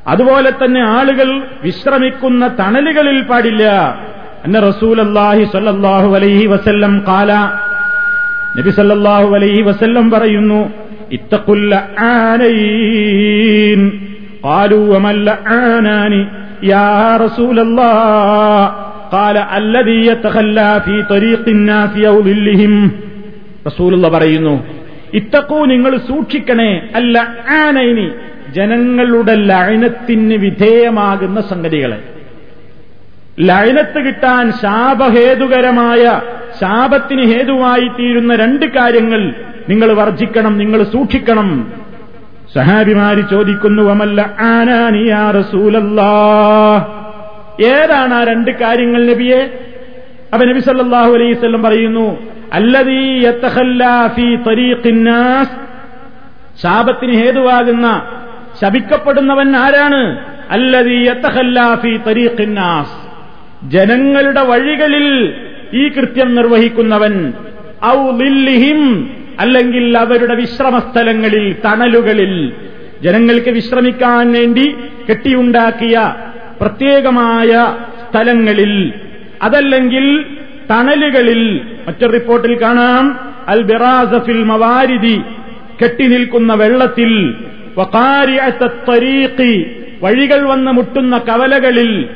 [0.08, 3.96] അതുപോലെ തന്നെ ആളുകൾ വിശ്രമിക്കുന്ന തണലുകളിൽ പാടില്ല.
[4.46, 7.52] എന്നെ അള്ളാഹി സല്ലാഹു അലൈഹി വസല്ലം കാല.
[8.58, 10.74] നബി സല്ലാഹു അലൈഹി വസല്ലം പറയുന്നു
[11.12, 14.07] ഇത്തക്കുല്ല ആനൈൻ
[14.47, 16.15] قالوا وما اللعانان
[16.65, 18.59] يا رسول الله
[19.13, 22.75] قال الذي يتخلى في طريق الناس أو ظلهم
[23.67, 24.55] رسول الله പറയുന്നു
[25.19, 27.17] ഇത്തക്കൂ നിങ്ങൾ സൂക്ഷിക്കണേ അല്ല
[27.61, 28.07] ആനൈനി
[28.57, 31.99] ജനങ്ങളുടെ ലയനത്തിന് വിധേയമാകുന്ന സംഗതികളെ
[33.49, 36.03] ലയനത്ത് കിട്ടാൻ ശാപഹേതുകരമായ
[36.61, 39.23] ശാപത്തിന് ഹേതുവായി തീരുന്ന രണ്ട് കാര്യങ്ങൾ
[39.69, 41.49] നിങ്ങൾ വർജിക്കണം നിങ്ങൾ സൂക്ഷിക്കണം
[42.56, 46.12] സഹാബിമാര് ചോദിക്കുന്നു വമല്ല ആനാനിയാ റസൂലല്ലാ
[47.68, 49.40] ഏതാണ് ആ രണ്ട് കാര്യങ്ങൾ നബിയെ?
[50.34, 52.06] അപ്പൊ നബി സല്ലാഹു അലൈഹി വസല്ലം പറയുന്നു
[54.48, 55.56] തരീഖിന്നാസ്
[56.64, 57.88] ശാപത്തിന് ഹേതുവാകുന്ന
[58.62, 60.02] ശപിക്കപ്പെടുന്നവൻ ആരാണ്?
[61.82, 62.96] ഫീ തരീഖിന്നാസ്
[63.68, 65.08] ജനങ്ങളുടെ വഴികളിൽ
[65.74, 67.16] ഈ കൃത്യം നിർവഹിക്കുന്നവൻ
[67.86, 67.98] ഔ
[69.40, 72.54] അല്ലെങ്കിൽ അവരുടെ വിശ്രമസ്ഥലങ്ങളിൽ തണലുകളിൽ.
[73.04, 74.76] ജനങ്ങൾക്ക് വിശ്രമിക്കാൻ വേണ്ടി
[75.10, 76.16] കെട്ടിയുണ്ടാക്കിയ
[76.62, 77.78] പ്രത്യേകമായ
[78.10, 78.94] സ്ഥലങ്ങളിൽ.
[79.42, 80.26] അതല്ലെങ്കിൽ
[80.70, 81.62] തണലുകളിൽ.
[81.88, 83.20] മറ്റൊരു റിപ്പോർട്ടിൽ കാണാം.
[83.48, 85.22] അൽ ബിറാസഫിൽ മവാരിദി
[85.84, 87.36] കെട്ടിനിൽക്കുന്ന വെള്ളത്തിൽ.
[90.02, 92.10] വഴികൾ വന്ന് മുട്ടുന്ന കവലകളിൽ.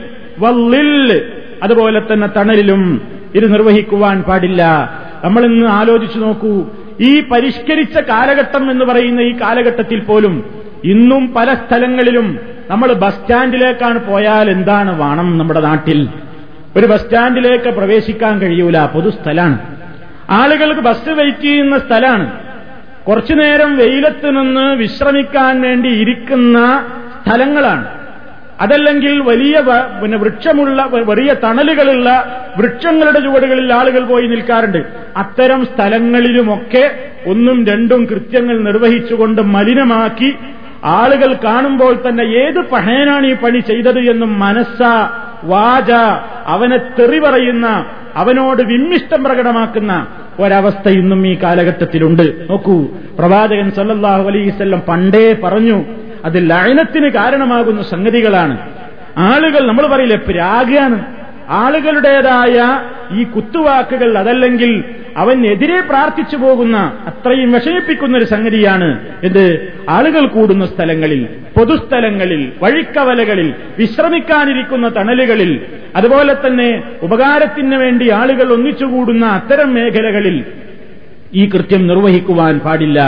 [1.63, 3.01] അതുപോലെ തന്നെ തണലിലും.
[3.35, 4.63] ഇത് നിർവഹിക്കുവാൻ പാടില്ല.
[5.23, 6.65] നമ്മളിന്ന് ആലോചിച്ചു നോക്കൂ.
[7.01, 10.33] ഈ പരിഷ്കരിച്ച കാലഘട്ടം എന്ന് പറയുന്ന ഈ കാലഘട്ടത്തിൽ പോലും
[10.83, 12.27] ഇന്നും പല സ്ഥലങ്ങളിലും
[12.69, 15.99] നമ്മൾ ബസ് സ്റ്റാൻഡിലേക്കാണ് പോയാൽ എന്താണ് വേണം നമ്മുടെ നാട്ടിൽ?
[16.77, 19.57] ഒരു ബസ് സ്റ്റാൻഡിലേക്ക് പ്രവേശിക്കാൻ കഴിയൂല പൊതുസ്ഥലാണ്
[20.39, 22.27] ആളുകൾക്ക് ബസ് വെയിറ്റ് ചെയ്യുന്ന സ്ഥലമാണ്
[23.07, 26.57] കുറച്ചു നേരം വെയിലത്ത് നിന്ന് വിശ്രമിക്കാൻ വേണ്ടി ഇരിക്കുന്ന
[27.17, 27.83] സ്ഥലങ്ങളാണ്.
[28.61, 29.57] അതല്ലെങ്കിൽ വലിയ
[30.01, 32.09] പിന്നെ വൃക്ഷമുള്ള വലിയ തണലുകളുള്ള
[32.57, 34.81] വൃക്ഷങ്ങളുടെ ചുവടുകളിൽ ആളുകൾ പോയി നിൽക്കാറുണ്ട്.
[35.17, 36.85] അത്തരം സ്ഥലങ്ങളിലുമൊക്കെ
[37.27, 40.31] ഒന്നും രണ്ടും കൃത്യങ്ങൾ നിർവഹിച്ചുകൊണ്ട് മലിനമാക്കി
[40.83, 44.81] ആളുകൾ കാണുമ്പോൾ തന്നെ ഏത് പഹയനാണ് ഈ പണി ചെയ്തത് എന്നും മനസ്സ
[45.43, 45.91] വാച
[46.45, 47.67] അവനെ തെറി പറയുന്ന
[48.15, 49.93] അവനോട് വിമ്മിഷ്ടം പ്രകടമാക്കുന്ന
[50.39, 52.25] ഒരവസ്ഥ ഇന്നും ഈ കാലഘട്ടത്തിലുണ്ട്.
[52.49, 52.75] നോക്കൂ
[53.19, 55.77] പ്രവാചകൻ സല്ലാഹു അലൈസ് പണ്ടേ പറഞ്ഞു
[56.25, 58.55] അത് ലയനത്തിന് കാരണമാകുന്ന സംഗതികളാണ്.
[59.31, 60.99] ആളുകൾ നമ്മൾ പറയില്ലേ പ്രാഗാണ്
[61.49, 62.57] ആളുകളുടേതായ
[63.19, 64.83] ഈ കുത്തുവാക്കുകൾ അതല്ലെങ്കിൽ
[65.17, 68.87] അവനെതിരെ പ്രാർത്ഥിച്ചു പോകുന്ന അത്രയും വിഷമിപ്പിക്കുന്ന ഒരു സംഗതിയാണ്
[69.23, 69.45] എന്ത്
[69.89, 71.21] ആളുകൾ കൂടുന്ന സ്ഥലങ്ങളിൽ
[71.57, 75.51] പൊതുസ്ഥലങ്ങളിൽ വഴിക്കവലകളിൽ വിശ്രമിക്കാനിരിക്കുന്ന തണലുകളിൽ
[75.95, 76.69] അതുപോലെ തന്നെ
[77.03, 80.37] ഉപകാരത്തിന് വേണ്ടി ആളുകൾ ഒന്നിച്ചുകൂടുന്ന അത്തരം മേഖലകളിൽ
[81.33, 82.99] ഈ കൃത്യം നിർവഹിക്കുവാൻ പാടില്ല.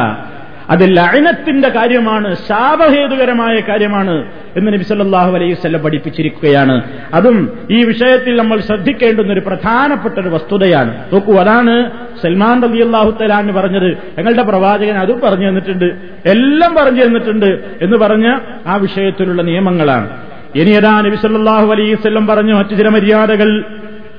[0.73, 4.25] അത് ലഴനത്തിന്റെ കാര്യമാണ് ശാപഹേതുകരമായ കാര്യമാണ്
[4.57, 6.81] എന്ന് നബി സല്ലാഹു അലൈഹി സ്വല്ലം പഠിപ്പിച്ചിരിക്കുകയാണ്.
[7.13, 10.95] അതും ഈ വിഷയത്തിൽ നമ്മൾ ശ്രദ്ധിക്കേണ്ടുന്ന ഒരു പ്രധാനപ്പെട്ട ഒരു വസ്തുതയാണ്.
[11.13, 11.91] നോക്കൂ അതാണ്
[12.23, 13.97] സൽമാൻ റബി അള്ളാഹു തലാന്ന് പറഞ്ഞത്.
[14.17, 15.85] ഞങ്ങളുടെ പ്രവാചകൻ അതും പറഞ്ഞു തന്നിട്ടുണ്ട്
[16.25, 20.09] എല്ലാം പറഞ്ഞു തന്നിട്ടുണ്ട് എന്ന് പറഞ്ഞ ആ വിഷയത്തിലുള്ള നിയമങ്ങളാണ്.
[20.55, 23.63] ഇനി ഏതാ നബി സല്ലാഹു അലൈഹി സ്വല്ലം പറഞ്ഞു മറ്റു ചില മര്യാദകൾ.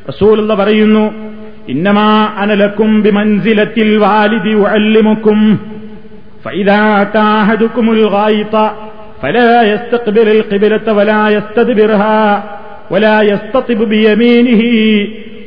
[0.09, 1.05] റസൂലുള്ള പറയുന്നു
[1.69, 3.05] ഇന്നമാ അനലക്കും
[3.99, 5.41] വാലിദി ഉഅല്ലിമുക്കും.
[6.46, 8.56] فإذا أتى أحدكم الغائط
[9.22, 12.22] فلا يستقبل القبلة ولا يستدبرها
[12.92, 14.62] ولا يستطب بيمينه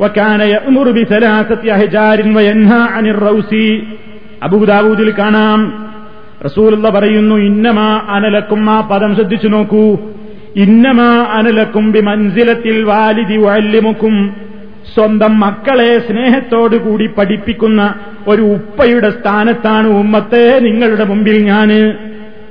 [0.00, 3.52] وكان يأمر بثلاثة أحجار وينهى عن الروس
[4.46, 5.60] അബൂ ദാവൂദിൽ കാണാം
[6.44, 9.84] റസൂലുള്ള പറയുന്നു ഇന്നമാ അനലക്കും ആ പദം ശ്രദ്ധിച്ചു നോക്കൂ
[10.56, 14.16] ഇന്നമാ അനലക്കും ബി മൻസിലത്തിൽ വാലിദി വല്ലിമുക്കും
[14.93, 17.81] സ്വന്തം മക്കളെ സ്നേഹത്തോടുകൂടി പഠിപ്പിക്കുന്ന
[18.27, 21.69] ഒരു ഉപ്പയുടെ സ്ഥാനത്താണ് ഉമ്മത്തെ നിങ്ങളുടെ മുമ്പിൽ ഞാൻ.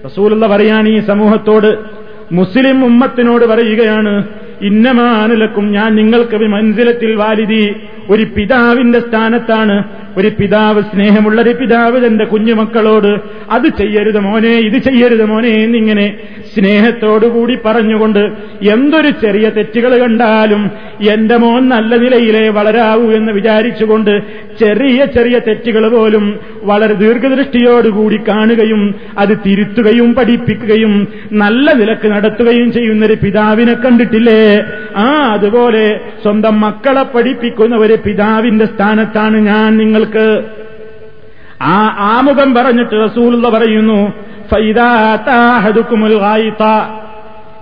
[0.05, 1.71] റസൂലുള്ള പറയാണ് ഈ സമൂഹത്തോട്
[2.33, 4.13] മുസ്ലിം ഉമ്മത്തിനോട് പറയുകയാണ്
[4.61, 7.63] ഇന്നമാനലക്കും ഞാൻ നിങ്ങൾക്ക് മനസ്സിലത്തിൽ വാലിതി
[8.11, 9.77] ഒരു പിതാവിന്റെ സ്ഥാനത്താണ്
[10.19, 13.09] ഒരു പിതാവ് സ്നേഹമുള്ള ഒരു പിതാവ് തന്റെ കുഞ്ഞുമക്കളോട്
[13.51, 16.07] അത് ചെയ്യരുത് മോനെ ഇത് ചെയ്യരുത് മോനെ എന്നിങ്ങനെ
[16.53, 18.21] സ്നേഹത്തോടുകൂടി പറഞ്ഞുകൊണ്ട്
[18.73, 20.63] എന്തൊരു ചെറിയ തെറ്റുകൾ കണ്ടാലും
[21.15, 24.13] എന്റെ മോൻ നല്ല നിലയിലേ വളരാവൂ എന്ന് വിചാരിച്ചുകൊണ്ട്
[24.61, 26.25] ചെറിയ ചെറിയ തെറ്റുകൾ പോലും
[26.65, 28.83] വളരെ ദീർഘദൃഷ്ടിയോടുകൂടി കാണുകയും
[29.19, 30.95] അത് തിരുത്തുകയും പഠിപ്പിക്കുകയും
[31.43, 34.41] നല്ല നിലയ്ക്ക് നടത്തുകയും ചെയ്യുന്ന ഒരു പിതാവിനെ കണ്ടിട്ടില്ലേ?
[34.99, 35.85] ആ അതുപോലെ
[36.25, 40.45] സ്വന്തം മക്കളെ പഠിപ്പിക്കുന്ന ഒരു പിതാവിന്റെ സ്ഥാനത്താണ് ഞാൻ നിങ്ങൾക്ക്.
[41.63, 44.13] ആ ആമുഖം പറഞ്ഞിട്ട് റസൂലുള്ള പറയുന്നു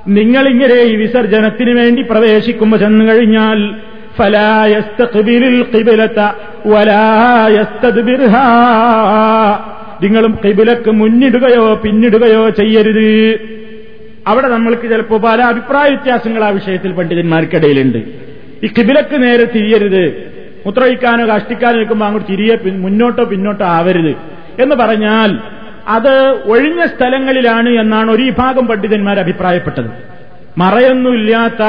[0.09, 3.75] നിങ്ങളിങ്ങനെ ഈ വിസർജനത്തിന് വേണ്ടി പ്രവേശിക്കുമ്പോൾ ചെന്നു കഴിഞ്ഞാൽ
[10.03, 13.41] നിങ്ങളും കിബിലക്ക് മുന്നിടുകയോ പിന്നിടുകയോ ചെയ്യരുത്.
[14.27, 18.34] അവിടെ നമ്മൾക്ക് ചിലപ്പോൾ പല അഭിപ്രായ വ്യത്യാസങ്ങൾ ആ വിഷയത്തിൽ പണ്ഡിതന്മാർക്കിടയിലുണ്ട്.
[18.65, 20.05] ഈ കിബിലക്ക് നേരെ തിരിയരുത്.
[20.67, 24.13] മുത്രയിക്കാനോ കഷ്ടിക്കാനോ നിൽക്കുമ്പോൾ അങ്ങോട്ട് തിരിയെ മുന്നോട്ടോ പിന്നോട്ടോ ആവരുത്.
[24.63, 25.39] എന്ന് പറഞ്ഞാൽ
[25.89, 26.15] അത്
[26.51, 29.91] ഒഴിഞ്ഞ സ്ഥലങ്ങളിലാണ് എന്നാണ് ഒരു വിഭാഗം പണ്ഡിതന്മാർ അഭിപ്രായപ്പെട്ടത്.
[30.59, 31.63] മറയൊന്നുമില്ലാത്ത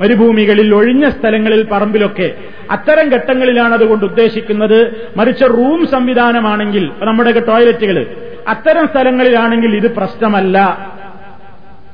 [0.00, 2.34] മരുഭൂമികളിൽ ഒഴിഞ്ഞ സ്ഥലങ്ങളിൽ പറമ്പിലൊക്കെ
[2.70, 5.06] അത്തരം ഘട്ടങ്ങളിലാണ് അതുകൊണ്ട് ഉദ്ദേശിക്കുന്നത്.
[5.16, 8.06] മറിച്ച് റൂം സംവിധാനമാണെങ്കിൽ നമ്മുടെയൊക്കെ ടോയ്ലറ്റുകൾ
[8.48, 10.58] അത്തരം സ്ഥലങ്ങളിലാണെങ്കിൽ ഇത് പ്രശ്നമല്ല.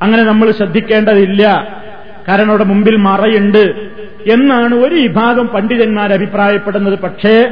[0.03, 1.45] അങ്ങനെ നമ്മൾ ശ്രദ്ധിക്കേണ്ടതില്ല.
[2.29, 3.89] കാരണം അവിടെ മുമ്പിൽ മറയുണ്ട്.
[4.29, 6.99] എന്നാണ് ഒരു വിഭാഗം പണ്ഡിതന്മാർ അഭിപ്രായപ്പെടുന്നത്.
[6.99, 7.51] പക്ഷേ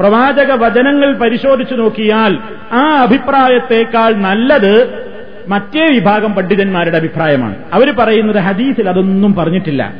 [0.00, 2.38] പ്രവാചക വചനങ്ങൾ പരിശോധിച്ചു നോക്കിയാൽ
[2.72, 5.08] ആ അഭിപ്രായത്തേക്കാൾ നല്ലത്
[5.48, 7.56] മറ്റേ വിഭാഗം പണ്ഡിതന്മാരുടെ അഭിപ്രായമാണ്.
[7.72, 9.92] അവർ പറയുന്നത് ഹദീസിൽ അതൊന്നും പറഞ്ഞിട്ടില്ല.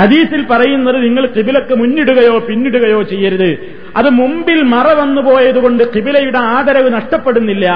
[0.00, 3.58] ഹദീസിൽ പറയുന്നത് നിങ്ങൾ കിബിലക്ക് മുന്നിടുകയോ പിന്നിടുകയോ ചെയ്യരുത്.
[3.96, 7.66] അത് മുമ്പിൽ മറ വന്നു പോയതുകൊണ്ട് കിബിലയുടെ ആദരവ് നഷ്ടപ്പെടുന്നില്ല.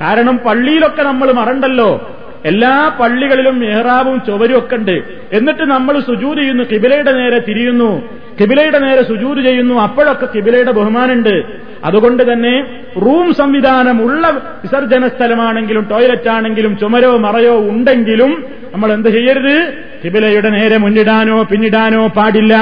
[0.00, 2.17] കാരണം പള്ളിയിലൊക്കെ നമ്മൾ മറണ്ടല്ലോ.
[2.44, 5.02] എല്ലാ പള്ളികളിലും മെഹ്റാബും ചുവരും ഒക്കെ ഉണ്ട്.
[5.32, 8.08] എന്നിട്ട് നമ്മൾ സുജൂത് ചെയ്യുന്നു കിബിലയുടെ നേരെ തിരിയുന്നു.
[8.40, 9.80] കിബിലയുടെ നേരെ സുജൂത് ചെയ്യുന്നു.
[9.80, 11.42] അപ്പോഴൊക്കെ കിബിലയുടെ ബഹുമാനുണ്ട്
[11.84, 14.28] അതുകൊണ്ട് തന്നെ റൂം സംവിധാനം ഉള്ള
[14.62, 19.72] വിസർജന സ്ഥലമാണെങ്കിലും ടോയ്ലറ്റ് ആണെങ്കിലും ചുമരോ മറയോ ഉണ്ടെങ്കിലും നമ്മൾ എന്ത് ചെയ്യരുത്?
[20.04, 22.54] കിബിലയുടെ നേരെ മുന്നിടാനോ പിന്നിടാനോ പാടില്ല.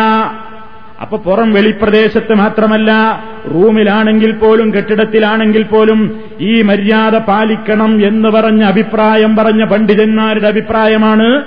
[1.01, 3.21] അപ്പൊ പുറം വെളിപ്രദേശത്ത് മാത്രമല്ല
[3.55, 11.43] റൂമിലാണെങ്കിൽ പോലും കെട്ടിടത്തിലാണെങ്കിൽ പോലും ഈ മര്യാദ പാലിക്കണം എന്ന് പറഞ്ഞ അഭിപ്രായം പറഞ്ഞ പണ്ഡിതന്മാരുടെ അഭിപ്രായമാണ്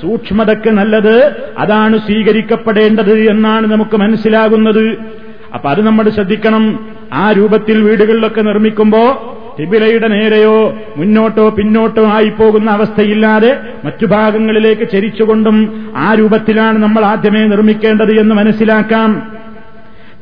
[0.00, 4.96] സൂക്ഷ്മതയ്ക്ക് നല്ലത് അതാണ് സ്വീകരിക്കപ്പെടേണ്ടത് എന്നാണ് നമുക്ക് മനസ്സിലാകുന്നത്.
[5.54, 6.86] അപ്പൊ അത് നമ്മൾ ശ്രദ്ധിക്കണം.
[7.12, 16.14] ആ രൂപത്തിൽ വീടുകളിലൊക്കെ നിർമ്മിക്കുമ്പോ തിബിലയുടെ നേരെയോ മുന്നോട്ടോ പിന്നോട്ടോ ആയി പോകുന്ന അവസ്ഥയില്ലാതെ മറ്റു ഭാഗങ്ങളിലേക്ക് ചരിച്ചുകൊണ്ടും ആ
[16.14, 19.32] രൂപത്തിലാണ് നമ്മൾ ആദ്യമേ നിർമ്മിക്കേണ്ടത് എന്ന് മനസ്സിലാക്കാം.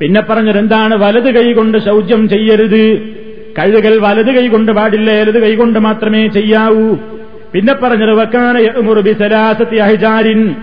[0.01, 0.95] പിന്നെ പറഞ്ഞതെന്താണ്?
[0.95, 2.99] വലത് കൈകൊണ്ട് ശൗചം ചെയ്യരുത്.
[3.59, 5.13] കഴുകൽ വലത് കൈകൊണ്ട് പാടില്ല?
[5.13, 6.97] ഇലത് കൈകൊണ്ട് മാത്രമേ ചെയ്യാവൂ.
[7.53, 10.55] പിന്നെ പറഞ്ഞത് വക്കാന മുറുബിസലാസത്തി അഹിജാരിൻ.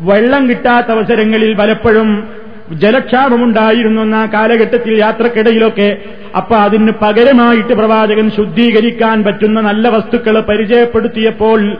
[0.00, 2.24] വെള്ളം കിട്ടാത്ത അവസരങ്ങളിൽ പലപ്പോഴും
[2.72, 5.96] ജലക്ഷാമമുണ്ടായിരുന്നു എന്ന കാലഘട്ടത്തിൽ യാത്രക്കിടയിലൊക്കെ.
[6.36, 11.76] അപ്പൊ അതിന് പകരമായിട്ട് പ്രവാചകൻ ശുദ്ധീകരിക്കാൻ പറ്റുന്ന നല്ല വസ്തുക്കൾ പരിചയപ്പെടുത്തിയപ്പോൾ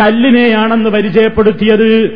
[0.00, 2.10] കല്ലിനെയാണെന്ന് പരിചയപ്പെടുത്തിയത്.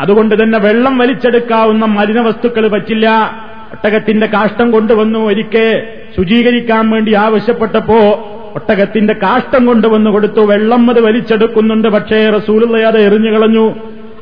[0.00, 3.36] അതുകൊണ്ട് തന്നെ വെള്ളം വലിച്ചെടുക്കാവുന്ന മലിന വസ്തുക്കൾ പറ്റില്ല.
[3.72, 5.82] ഒട്ടകത്തിന്റെ കാഷ്ടം കൊണ്ടുവന്നു ഒരിക്കെ
[6.16, 10.40] ശുചീകരിക്കാൻ വേണ്ടി ആവശ്യപ്പെട്ടപ്പോ ഒട്ടകത്തിന്റെ കാഷ്ടം കൊണ്ടുവന്നു കൊടുത്തു.
[10.40, 11.88] വെള്ളം അത് വലിച്ചെടുക്കുന്നുണ്ട്.
[11.88, 13.74] പക്ഷേ റസൂലുള്ള അത് എറിഞ്ഞു കളഞ്ഞു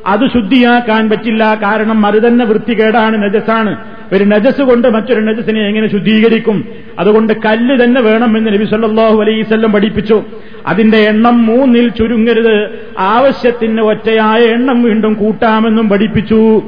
[0.05, 1.59] അത് ശുദ്ധിയാക്കാൻ പറ്റില്ല.
[1.63, 3.77] കാരണം അത് തന്നെ വൃത്തികേടാണ് നജസാണ്.
[4.13, 6.65] ഒരു നജസ് കൊണ്ട് മറ്റൊരു നജസിനെ എങ്ങനെ ശുദ്ധീകരിക്കും?
[6.99, 10.23] അതുകൊണ്ട് കല്ല് തന്നെ വേണമെന്ന് നബി സല്ലല്ലാഹു അലൈവല്ലം പഠിപ്പിച്ചു.
[10.67, 12.79] അതിന്റെ എണ്ണം മൂന്നിൽ ചുരുങ്ങരുത്.
[12.99, 16.61] ആവശ്യത്തിന് ഒറ്റയായ എണ്ണം വീണ്ടും കൂട്ടാമെന്നും പഠിപ്പിച്ചു.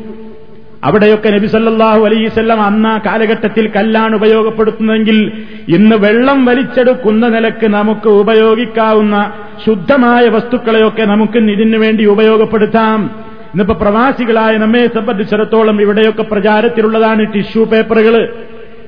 [0.84, 5.32] അവിടെയൊക്കെ നബി സല്ലല്ലാഹു അലൈവല്ലം അന്ന കാലഘട്ടത്തിൽ കല്ലാണ് ഉപയോഗപ്പെടുത്തുന്നതെങ്കിൽ
[5.70, 9.32] ഇന്ന് വെള്ളം വലിച്ചെടുക്കുന്ന നിലയ്ക്ക് നമുക്ക് ഉപയോഗിക്കാവുന്ന
[9.66, 13.27] ശുദ്ധമായ വസ്തുക്കളെയൊക്കെ നമുക്ക് ഇതിനു വേണ്ടി ഉപയോഗപ്പെടുത്താം.
[13.58, 18.16] ഇന്നിപ്പോ പ്രവാസികളായ നമ്മെ സംബന്ധിച്ചിടത്തോളം ഇവിടെയൊക്കെ പ്രചാരത്തിലുള്ളതാണ് ടിഷ്യൂ പേപ്പറുകൾ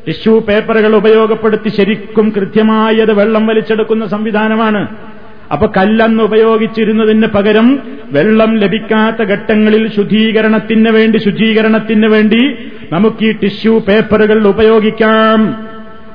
[0.07, 4.81] ടിഷ്യൂ പേപ്പറുകൾ ഉപയോഗപ്പെടുത്തി ശരിക്കും കൃത്യമായത് വെള്ളം വലിച്ചെടുക്കുന്ന സംവിധാനമാണ്.
[5.51, 7.67] അപ്പൊ കല്ലെന്ന് ഉപയോഗിച്ചിരുന്നതിന് പകരം
[8.11, 12.43] വെള്ളം ലഭിക്കാത്ത ഘട്ടങ്ങളിൽ ശുദ്ധീകരണത്തിന് വേണ്ടി ശുചീകരണത്തിന് വേണ്ടി
[12.91, 15.39] നമുക്ക് ഈ ടിഷ്യൂ പേപ്പറുകൾ ഉപയോഗിക്കാം.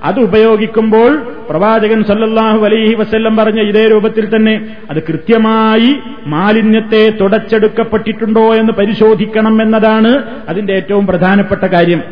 [0.05, 5.95] അത് ഉപയോഗിക്കുമ്പോൾ പ്രവാചകൻ സല്ലല്ലാഹു അലൈഹി വസ്ല്ലം പറഞ്ഞ ഇതേ രൂപത്തിൽ തന്നെ അത് കൃത്യമായി
[6.27, 10.13] മാലിന്യത്തെ തുടച്ചെടുക്കപ്പെട്ടിട്ടുണ്ടോ എന്ന് പരിശോധിക്കണം എന്നതാണ്
[10.49, 12.03] അതിന്റെ ഏറ്റവും പ്രധാനപ്പെട്ട കാര്യം.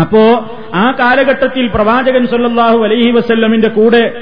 [0.00, 4.12] അപ്പോ ആ കാലഘട്ടത്തിൽ പ്രവാചകൻ സല്ലല്ലാഹു അലൈഹി വസ്ല്ലമിന്റെ കൂടെ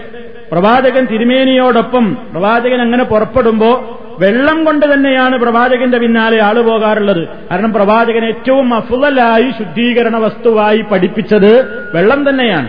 [0.53, 7.29] പ്രവാചകൻ തിരുമേനിയോടൊപ്പം പ്രവാചകൻ അങ്ങനെ പുറപ്പെടുമ്പോ വെള്ളം കൊണ്ട് തന്നെയാണ് പ്രവാചകന്റെ പിന്നാലെ ആൾ പോകാറുള്ളത്.
[7.51, 11.53] കാരണം പ്രവാചകൻ ഏറ്റവും അഫുതലായി ശുദ്ധീകരണ വസ്തുവായി പഠിപ്പിച്ചത്
[11.95, 12.69] വെള്ളം തന്നെയാണ്.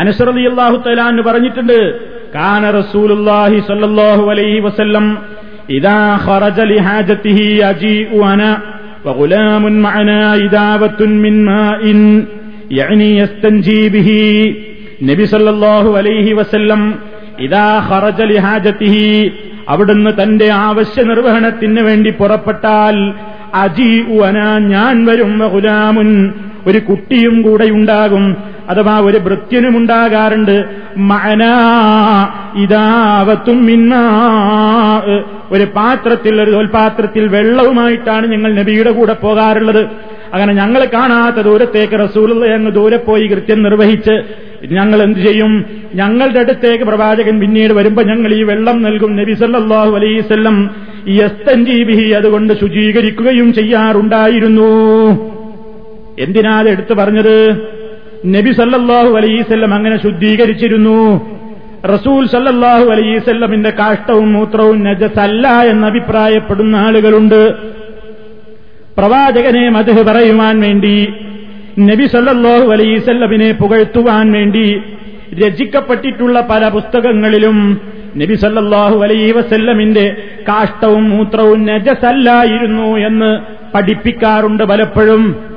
[0.00, 1.78] അനസറലി അള്ളാഹു തലാന്ന് പറഞ്ഞിട്ടുണ്ട്
[2.34, 5.06] കാന റസൂലുല്ലാഹി സല്ലല്ലാഹു അലൈഹി വസല്ലം
[5.78, 8.42] ഇദാ ഖറജ ലിഹാജതിഹി അജീഉ അന
[9.04, 11.82] وغلام معنا إدابة من ماء
[12.72, 14.10] يعني يستنجي به
[15.08, 16.80] നബി സല്ലല്ലാഹു അലൈഹി വസല്ലം
[17.44, 19.04] ഇദാ ഖറജ ലിഹാജതിഹി
[19.72, 22.96] അവിടുന്ന് തന്റെ ആവശ്യ നിർവഹണത്തിന് വേണ്ടി പുറപ്പെട്ടാൽ
[23.62, 24.38] അജീ ഉന
[24.72, 26.10] ഞാൻ വരും ഗുലാമുൻ
[26.68, 28.24] ഒരു കുട്ടിയും കൂടെ ഉണ്ടാകും
[28.69, 30.65] അഥവാ ഒരു വൃത്യനുമുണ്ടാകാറുണ്ട്
[30.97, 31.53] മനാ
[32.55, 34.03] ഇതാവത്തും മിന്നാ
[35.51, 39.85] ഒരു പാത്രത്തിൽ ഒരു തോൽപാത്രത്തിൽ വെള്ളവുമായിട്ടാണ് ഞങ്ങൾ നബിയുടെ കൂടെ പോകാറുള്ളത്.
[40.33, 44.23] അങ്ങനെ ഞങ്ങൾ കാണാത്ത ദൂരത്തേക്ക് റസൂലുള്ള അങ്ങ് ദൂരെ പോയി കൃത്യം നിർവഹിച്ച്
[44.71, 45.65] ഞങ്ങൾ എന്ത് ചെയ്യും?
[45.95, 50.69] ഞങ്ങളുടെ അടുത്തേക്ക് പ്രവാചകൻ പിന്നീട് വരുമ്പോൾ ഞങ്ങൾ ഈ വെള്ളം നൽകും നബി സല്ലാഹു അലൈസ്വല്ലം
[51.07, 54.71] ഈ എസ്തൻജീബിഹി അതുകൊണ്ട് ശുചീകരിക്കുകയും ചെയ്യാറുണ്ടായിരുന്നു.
[56.19, 57.37] എന്തിനാ എടുത്തു പറഞ്ഞത്?
[58.25, 61.29] നബി സല്ലല്ലാഹു അലൈസല്ലം അങ്ങനെ ശുദ്ധീകരിച്ചിരുന്നു.
[61.85, 67.53] റസൂൽ സല്ലല്ലാഹു അലൈസല്ലമിന്റെ കാഷ്ടവും മൂത്രവും നജസല്ല എന്ന് അഭിപ്രായപ്പെടുന്ന ആളുകളുണ്ട്.
[68.97, 71.13] പ്രവാചകനെ മധു പറയുവാൻ വേണ്ടി
[71.79, 74.81] നബി സല്ലല്ലാഹു അലൈസല്ലമിനെ പുകഴ്ത്തുവാൻ വേണ്ടി
[75.33, 77.81] രചിക്കപ്പെട്ടിട്ടുള്ള പല പുസ്തകങ്ങളിലും
[78.17, 80.15] നബി സല്ലല്ലാഹു അലൈ വസല്ലമിന്റെ
[80.47, 83.39] കാഷ്ടവും മൂത്രവും നജസല്ലായിരുന്നു എന്ന്
[83.75, 85.52] പഠിപ്പിക്കാറുണ്ട് പലപ്പോഴും.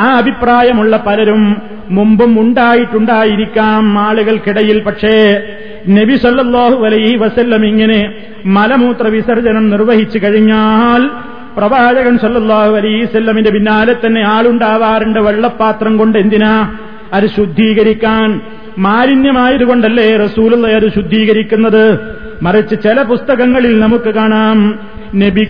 [0.00, 4.80] ആ അഭിപ്രായമുള്ള പലരും മുമ്പും ഉണ്ടായിട്ടുണ്ടായിരിക്കാം ആളുകൾക്കിടയിൽ.
[4.80, 5.42] പക്ഷേ
[5.88, 8.14] നബി സല്ലാഹു അലൈഹി വസല്ലം ഇങ്ങനെ
[8.46, 11.10] മലമൂത്ര വിസർജനം നിർവഹിച്ചു കഴിഞ്ഞാൽ
[11.56, 15.20] പ്രവാചകൻ സല്ലല്ലാഹു അലൈവല്ലമിന്റെ പിന്നാലെ തന്നെ ആളുണ്ടാവാറുണ്ട്.
[15.20, 16.72] വെള്ളപ്പാത്രം കൊണ്ട് എന്തിനാ
[17.12, 18.40] അത് ശുദ്ധീകരിക്കാൻ?
[18.78, 21.98] മാലിന്യമായതുകൊണ്ടല്ലേ റസൂലുള്ള അത് ശുദ്ധീകരിക്കുന്നത്?
[22.42, 24.78] മറിച്ച് ചില പുസ്തകങ്ങളിൽ നമുക്ക് കാണാം.
[25.14, 25.46] നബി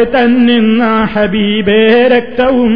[0.00, 2.72] തന്നിന്ന ഹബീബേ രക്തവും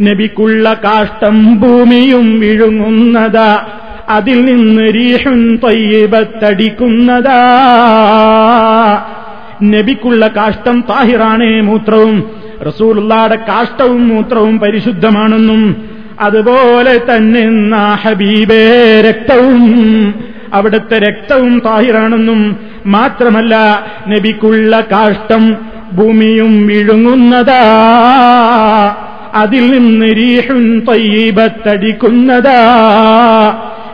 [0.00, 3.66] നബിക്കുള്ള കാഷ്ടം ഭൂമിയും വിഴുങ്ങുന്നതാ
[4.08, 7.38] അതിൽ നിന്ന് രീഷൻ തൊയ്യബത്തടിക്കുന്നതാ.
[9.62, 12.30] നബിക്കുള്ള കാഷ്ടം താഹിറാണേ മൂത്രവും
[12.66, 15.88] റസൂലുള്ളാടെ കാഷ്ടവും മൂത്രവും പരിശുദ്ധമാണെന്നും
[16.20, 19.64] അതുപോലെ തന്നെ ഹബീബേ രക്തവും
[20.54, 25.56] അവിടുത്തെ രക്തവും താഹിറാണെന്നും മാത്രമല്ല നബിക്കുള്ള കാഷ്ടം
[25.92, 27.62] ഭൂമിയും വിഴുങ്ങുന്നതാ.
[29.34, 32.58] അതിൽ നിന്ന് രീഹുൻ തയ്യബത്തടിക്കുന്നതാ.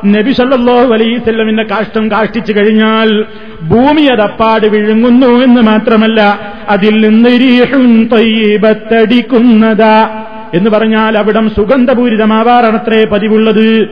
[0.07, 3.25] നബി സല്ലല്ലാഹു അലൈവല്ലമിന്റെ കാഷ്ടം കാഷ്ടിച്ചു കഴിഞ്ഞാൽ
[3.63, 10.25] ഭൂമി അതപ്പാട് വിഴുങ്ങുന്നു എന്ന് മാത്രമല്ല അതിൽ നിന്ന് രീഹുൻ തയ്യബത്തടിക്കുന്നതാ.
[10.55, 13.89] എന്ന് പറഞ്ഞാൽ അവിടം സുഗന്ധപൂരിതമാവാറാണത്രേ പതിവുള്ളത്.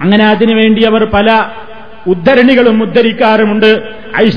[0.00, 1.44] അങ്ങനെ അതിനുവേണ്ടി അവർ പല
[2.12, 3.70] ഉദ്ധരണികളും ഉദ്ധരിക്കാറുമുണ്ട്.
[4.24, 4.36] ഐഷ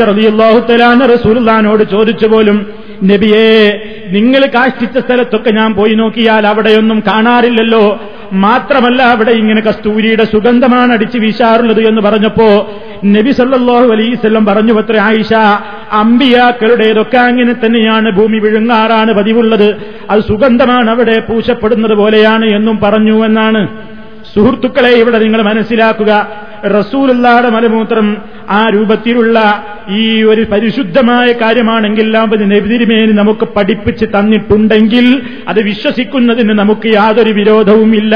[0.70, 2.58] തആല റസൂലുള്ളാഹിനോട് ചോദിച്ചു പോലും
[3.10, 3.50] നബിയെ
[4.16, 7.84] നിങ്ങൾ കാഷ്ടിച്ച സ്ഥലത്തൊക്കെ ഞാൻ പോയി നോക്കിയാൽ അവിടെയൊന്നും കാണാറില്ലല്ലോ.
[8.46, 12.50] മാത്രമല്ല അവിടെ ഇങ്ങനെ കസ്തൂരിയുടെ സുഗന്ധമാണ് അടിച്ച് വീശാറുള്ളത് എന്ന് പറഞ്ഞപ്പോ
[13.16, 15.34] നബി സല്ലല്ലാഹു അലൈസ്വല്ലം പറഞ്ഞു പത്ര ആയിഷ
[16.02, 19.70] അമ്പിയാക്കളുടേതൊക്കെ അങ്ങനെ തന്നെയാണ് ഭൂമി വിഴുങ്ങാറാണ് പതിവുള്ളത്.
[20.10, 23.62] അത് സുഗന്ധമാണ് അവിടെ പൂശപ്പെടുന്നത് പോലെയാണ് എന്നും പറഞ്ഞു എന്നാണ്.
[24.36, 26.28] സുഹൃത്തുക്കളെ ഇവിടെ നിങ്ങൾ മനസ്സിലാക്കുക.
[26.66, 28.18] റസൂലുള്ളാടെ മലമൂത്രം
[28.50, 38.16] ആ രൂപത്തിലുള്ള ഈ ഒരു പരിശുദ്ധമായ കാര്യമാണെങ്കിൽ നബിതിരുമേനി നമുക്ക് പഠിപ്പിച്ച് തന്നിട്ടുണ്ടെങ്കിൽ അത് വിശ്വസിക്കുന്നതിന് നമുക്ക് യാതൊരു വിരോധവുമില്ല.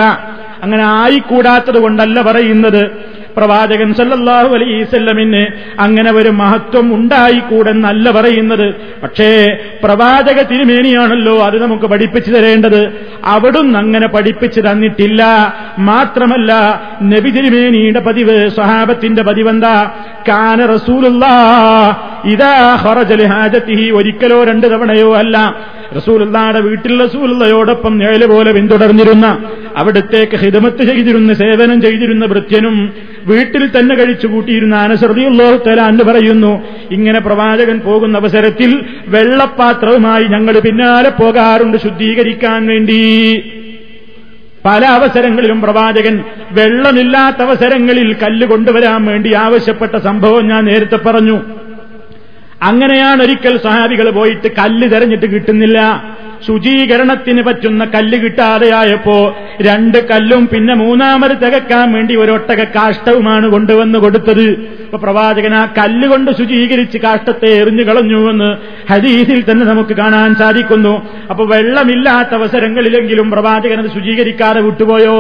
[0.64, 2.92] അങ്ങനെ ആയിക്കൂടാത്തത് കൊണ്ടല്ല പറയുന്നത്.
[3.38, 5.46] പ്രവാചകൻ സല്ലല്ലാഹു അലൈസല്ലമിന്
[5.80, 8.76] അങ്ങനെ ഒരു മഹത്വം ഉണ്ടായിക്കൂടെന്നല്ല പറയുന്നത്.
[9.04, 12.92] പക്ഷേ പ്രവാചക തിരുമേനിയാണല്ലോ അത് നമുക്ക് പഠിപ്പിച്ചു തരേണ്ടത്.
[13.26, 15.24] അവിടുന്ന് അങ്ങനെ പഠിപ്പിച്ചു തന്നിട്ടില്ല.
[15.80, 16.52] മാത്രമല്ല
[17.04, 19.92] നബി തിരുമേനിയുടെ പതിവ് സ്വഹാബത്തിന്റെ പതിവെന്താ?
[20.28, 21.26] കാന റസൂലുള്ള
[22.26, 25.56] ഇതാ ഹറജലി ഹാജത്തിഹി ഒരിക്കലോ രണ്ട് തവണയോ അല്ല
[25.96, 29.38] റസൂലുള്ളാടെ വീട്ടിൽ റസൂലുള്ളയോടൊപ്പം നേൽ പോലെ പിന്തുടർന്നിരുന്ന
[29.78, 32.94] അവിടത്തേക്ക് ഹിതമത്ത് ചെയ്തിരുന്ന സേവനം ചെയ്തിരുന്ന ഭൃത്യനും
[33.26, 41.78] വീട്ടിൽ തന്നെ കഴിച്ചു കൂട്ടിയിരുന്ന അനസർദിയുള്ളോഹു തലാന്ന് പറയുന്നു ഇങ്ങനെ പ്രവാചകൻ പോകുന്ന അവസരത്തിൽ വെള്ളപ്പാത്രവുമായി ഞങ്ങൾ പിന്നാലെ പോകാറുണ്ട്
[41.78, 43.02] ശുദ്ധീകരിക്കാൻ വേണ്ടി.
[44.66, 51.40] പല അവസരങ്ങളിലും പ്രവാചകൻ വെള്ളമില്ലാത്ത അവസരങ്ങളിൽ കല്ല് കൊണ്ടുവരാൻ വേണ്ടി ആവശ്യപ്പെട്ട സംഭവം ഞാൻ നേരത്തെ പറഞ്ഞു.
[52.64, 55.80] അങ്ങനെയാണ് ഒരിക്കൽ സഹാബികൾ പോയിട്ട് കല്ല് തെരഞ്ഞിട്ട് കിട്ടുന്നില്ല.
[56.48, 64.48] ശുചീകരണത്തിന് പറ്റുന്ന കല്ല് കിട്ടാതെയായപ്പോ രണ്ട് കല്ലും പിന്നെ മൂന്നാമത് തികക്കാൻ വേണ്ടി ഒരൊട്ടക കാഷ്ടവുമാണ് കൊണ്ടുവന്ന് കൊടുത്തത്.
[64.84, 68.50] അപ്പൊ പ്രവാചകൻ ആ കല്ല് കൊണ്ട് ശുചീകരിച്ച് കാഷ്ടത്തെ എറിഞ്ഞു കളഞ്ഞുവെന്ന്
[68.92, 70.94] ഹദീസിൽ തന്നെ നമുക്ക് കാണാൻ സാധിക്കുന്നു.
[71.30, 75.18] അപ്പൊ വെള്ളമില്ലാത്ത അവസരങ്ങളിലെങ്കിലും പ്രവാചകൻ അത് ശുചീകരിക്കാതെ വിട്ടുപോയോ?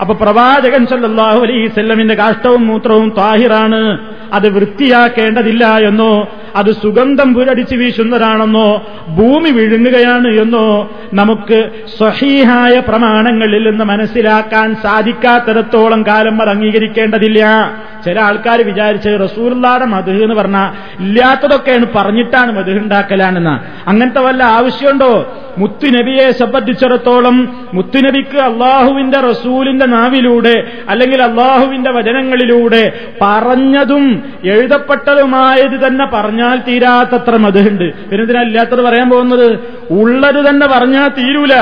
[0.00, 3.98] അപ്പൊ പ്രവാചകൻ സല്ലാഹു അലൈഹി സ്വല്ലമിന്റെ കാഷ്ടവും മൂത്രവും താഹിറാണ്.
[4.32, 14.74] അത് വൃത്തിയാക്കേണ്ടതില്ല എന്നോ അത് സുഗന്ധം പുരടിച്ച് വീശുന്നതാണെന്നോ ഭൂമി വിഴുങ്ങുകയാണ് എന്നോ നമുക്ക് സ്വഹീഹായ പ്രമാണങ്ങളിൽ നിന്ന് മനസ്സിലാക്കാൻ
[14.74, 17.70] സാധിക്കാത്തിടത്തോളം കാലം അത് അംഗീകരിക്കേണ്ടതില്ല.
[18.04, 23.88] ചില ആൾക്കാർ വിചാരിച്ച് റസൂർലാടെ മധു എന്ന് പറഞ്ഞാൽ ഇല്ലാത്തതൊക്കെയാണ് പറഞ്ഞിട്ടാണ് മധു ഉണ്ടാക്കലാണെന്ന്.
[23.88, 25.38] അങ്ങനത്തെ വല്ല ആവശ്യമുണ്ടോ?
[25.58, 36.06] മുത്തുനബിയെ സംബന്ധിച്ചിടത്തോളം മുത്തുനബിക്ക് അള്ളാഹുവിന്റെ റസൂലിന്റെ നാവിലൂടെ അല്ലെങ്കിൽ അള്ളാഹുവിന്റെ വചനങ്ങളിലൂടെ പറഞ്ഞതും എഴുതപ്പെട്ടതുമായത് തന്നെ
[36.42, 39.48] പറഞ്ഞാൽ തീരാത്തത്ര മധുണ്ട് പിന്നെ ഇല്ലാത്തത് പറയാൻ പോകുന്നത്?
[39.90, 41.54] ഉള്ളത് തന്നെ പറഞ്ഞാൽ തീരൂല.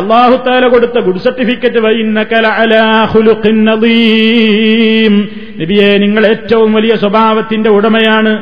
[0.00, 1.80] അള്ളാഹുത്താല കൊടുത്ത ഗുഡ് സർട്ടിഫിക്കറ്റ്
[5.60, 8.32] നബിയെ നിങ്ങൾ ഏറ്റവും വലിയ സ്വഭാവത്തിന്റെ ഉടമയാണ്.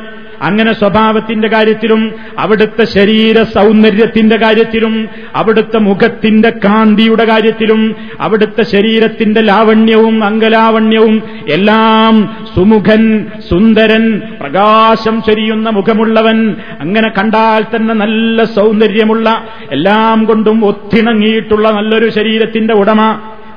[0.41, 2.03] അങ്ങനെ സ്വഭാവത്തിന്റെ കാര്യത്തിലും
[2.39, 4.95] അവിടുത്തെ ശരീര സൗന്ദര്യത്തിന്റെ കാര്യത്തിലും
[5.35, 7.83] അവിടുത്തെ മുഖത്തിന്റെ കാന്തിയുടെ കാര്യത്തിലും
[8.21, 11.17] അവിടുത്തെ ശരീരത്തിന്റെ ലാവണ്യവും അംഗലാവണ്യവും
[11.49, 12.17] എല്ലാം
[12.55, 13.05] സുമുഖൻ
[13.49, 14.05] സുന്ദരൻ
[14.41, 16.39] പ്രകാശം ചൊരിയുന്ന മുഖമുള്ളവൻ
[16.81, 19.29] അങ്ങനെ കണ്ടാൽ തന്നെ നല്ല സൗന്ദര്യമുള്ള
[19.71, 23.01] എല്ലാം കൊണ്ടും ഒത്തിണങ്ങിയിട്ടുള്ള നല്ലൊരു ശരീരത്തിന്റെ ഉടമ.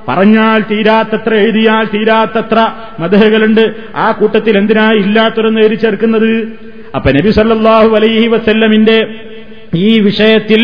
[0.08, 2.60] പറഞ്ഞാൽ തീരാത്തത്ര എഴുതിയാൽ തീരാത്തത്ര
[3.00, 3.62] മതഹകളുണ്ട്
[3.96, 6.32] ആ കൂട്ടത്തിൽ എന്തിനാ ഇല്ലാത്തൊരു നേരി ചേർക്കുന്നത്?
[6.96, 8.98] അപ്പൊ നബി സല്ലാഹു അലൈഹി വസല്ലമിന്റെ
[9.76, 10.62] ഈ വിഷയത്തിൽ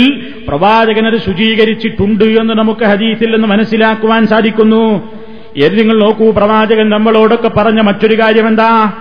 [0.47, 4.85] പ്രവാചകനത് ശുചീകരിച്ചിട്ടുണ്ട് എന്ന് നമുക്ക് ഹദീസിൽ നിന്ന് മനസ്സിലാക്കുവാൻ സാധിക്കുന്നു.
[5.57, 8.91] ഏത് നിങ്ങൾ നോക്കൂ പ്രവാചകൻ നമ്മളോടൊക്കെ പറഞ്ഞ മറ്റൊരു കാര്യം എന്താ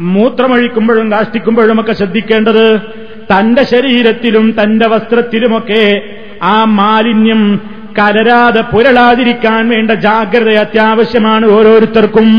[0.00, 2.66] മൂത്രമൊഴിക്കുമ്പോഴും കാഷ്ടിക്കുമ്പോഴും ഒക്കെ ശ്രദ്ധിക്കേണ്ടത്
[3.32, 5.84] തന്റെ ശരീരത്തിലും തന്റെ വസ്ത്രത്തിലുമൊക്കെ
[6.42, 7.42] ആ മാലിന്യം
[7.98, 12.30] കലരാതെ പുരളാതിരിക്കാൻ വേണ്ട ജാഗ്രത അത്യാവശ്യമാണ് ഓരോരുത്തർക്കും.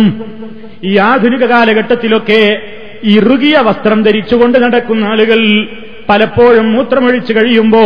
[0.83, 2.41] ഈ ആധുനിക കാലഘട്ടത്തിലൊക്കെ
[3.03, 5.39] ഇറുകിയ വസ്ത്രം ധരിച്ചുകൊണ്ട് നടക്കുന്ന ആളുകൾ
[6.09, 7.83] പലപ്പോഴും മൂത്രമൊഴിച്ചു കഴിയുമ്പോ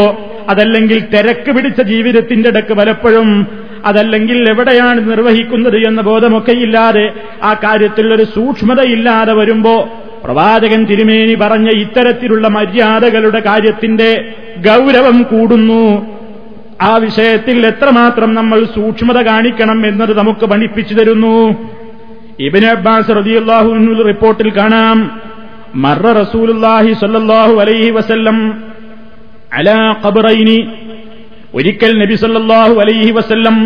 [0.49, 3.47] അതല്ലെങ്കിൽ തിരക്ക് പിടിച്ച ജീവിതത്തിന്റെ ഇടയ്ക്ക് പലപ്പോഴും
[3.85, 9.89] അതല്ലെങ്കിൽ എവിടെയാണ് നിർവഹിക്കുന്നത് എന്ന ബോധമൊക്കെ ഇല്ലാതെ ആ കാര്യത്തിൽ ഒരു സൂക്ഷ്മതയില്ലാതെ വരുമ്പോ
[10.23, 16.07] പ്രവാചകൻ തിരുമേനി പറഞ്ഞ ഇത്തരത്തിലുള്ള മര്യാദകളുടെ കാര്യത്തിന്റെ ഗൗരവം കൂടുന്നു.
[16.81, 21.35] ആ വിഷയത്തിൽ എത്രമാത്രം നമ്മൾ സൂക്ഷ്മത കാണിക്കണം എന്നത് നമുക്ക് പഠിപ്പിച്ചു തരുന്നു.
[22.47, 23.69] ഇബിൻ അബ്ബാസ് റതിയുള്ളാഹു
[24.09, 24.97] റിപ്പോർട്ടിൽ കാണാം
[25.85, 28.37] മറ റസൂലുല്ലാഹി സല്ലാഹു അലൈഹി വസല്ലം
[29.59, 30.57] അലാ ഖബറൈനി
[31.57, 33.57] ഒരിക്കൽ നബി സല്ലാഹു അലൈഹി വസല്ലം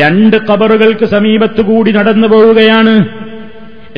[0.00, 2.94] രണ്ട് ഖബറുകൾക്ക് സമീപത്തുകൂടി നടന്നു പോവുകയാണ്.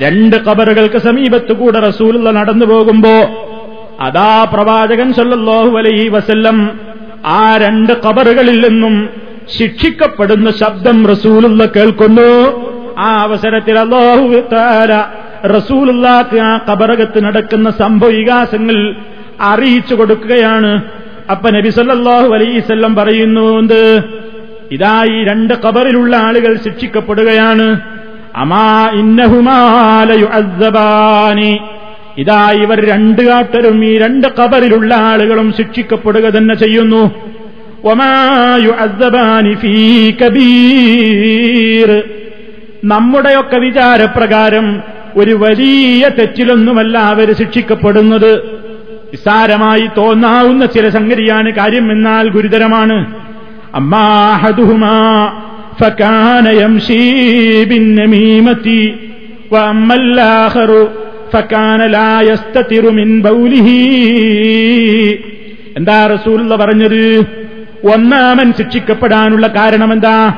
[0.05, 3.15] രണ്ട് ഖബറുകൾക്ക് സമീപത്തുകൂടെ റസൂലുള്ള നടന്നു പോകുമ്പോ
[4.07, 6.59] അതാ പ്രവാചകൻ സല്ലാഹു അലൈഹി വസല്ലം
[7.39, 8.95] ആ രണ്ട് ഖബറുകളിൽ നിന്നും
[9.57, 12.31] ശിക്ഷിക്കപ്പെടുന്ന ശബ്ദം റസൂലുള്ള കേൾക്കുന്നു.
[12.99, 14.93] ആ അവസരത്തിൽ അള്ളാഹു താര
[15.49, 18.95] റസൂലുള്ളാക്ക് ആ കബറകത്ത് നടക്കുന്ന സംഭവവികാസങ്ങൾ
[19.41, 20.83] അറിയിച്ചു കൊടുക്കുകയാണ്.
[21.31, 24.03] അപ്പൊ നബി സല്ലല്ലാഹു അലൈസല്ലം പറയുന്നു എന്ത്?
[24.73, 27.81] ഇതാ ഈ രണ്ട് കബറിലുള്ള ആളുകൾ ശിക്ഷിക്കപ്പെടുകയാണ്.
[28.37, 31.59] അമാ ഇന്നഹുമാലയു അസബാനി
[32.19, 37.11] ഇതാ ഇവർ രണ്ട് കാട്ടരും ഈ രണ്ട് കബറിലുള്ള ആളുകളും ശിക്ഷിക്കപ്പെടുക തന്നെ ചെയ്യുന്നു.
[37.85, 42.03] ഒമായു അസബാനി ഫീ കബീർ.
[42.85, 44.83] നമ്മുടെയൊക്കെ വിചാരപ്രകാരം
[45.17, 48.59] ഒരു വലിയ തെറ്റിലൊന്നുമല്ല അവർ ശിക്ഷിക്കപ്പെടുന്നത്.
[49.13, 53.29] വിസാരമായി തോന്നാവുന്ന ചില സംഗതിയാണ് കാര്യം എന്നാൽ ഗുരുതരമാണ്
[65.77, 67.25] എന്താ റസൂള്ള പറഞ്ഞത്?
[67.95, 70.35] ഒന്നാമൻ ശിക്ഷിക്കപ്പെടാനുള്ള കാരണം എന്താ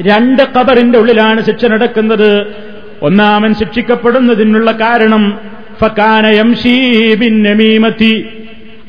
[0.00, 2.46] രണ്ട് കബറിന്റെ ഉള്ളിലാണ് ശിക്ഷ നടക്കുന്നത്.
[3.02, 5.40] ഒന്നാമൻ ശിക്ഷിക്കപ്പെടുന്നതിനുള്ള കാരണം
[5.80, 8.26] ഫക്കാന യംഷീബിൻ നമീമത്തി.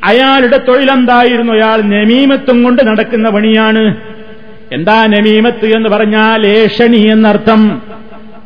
[0.04, 1.54] അയാളുടെ തൊഴിലെന്തായിരുന്നു?
[1.54, 3.96] അയാൾ നമീമത്വം കൊണ്ട് നടക്കുന്ന പണിയാണ്.
[4.72, 7.82] എന്താ നമീമത്ത് എന്ന് പറഞ്ഞാൽ ഏഷണി എന്നർത്ഥം.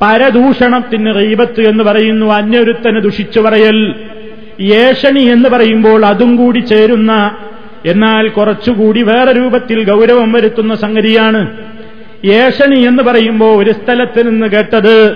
[0.02, 2.26] പരദൂഷണത്തിന് റീബത്ത് എന്ന് പറയുന്നു.
[2.26, 3.96] അന്യൊരുത്തന് ദുഷിച്ചു പറയൽ.
[4.62, 7.32] ഏഷണി എന്ന് പറയുമ്പോൾ അതും കൂടി ചേരുന്ന
[7.86, 11.48] എന്നാൽ കുറച്ചുകൂടി വേറെ രൂപത്തിൽ ഗൗരവം വരുത്തുന്ന സംഗതിയാണ്.
[12.26, 15.16] ഏഷണി എന്ന് പറയുമ്പോൾ ഒരു സ്ഥലത്ത് നിന്ന് കേട്ടത്.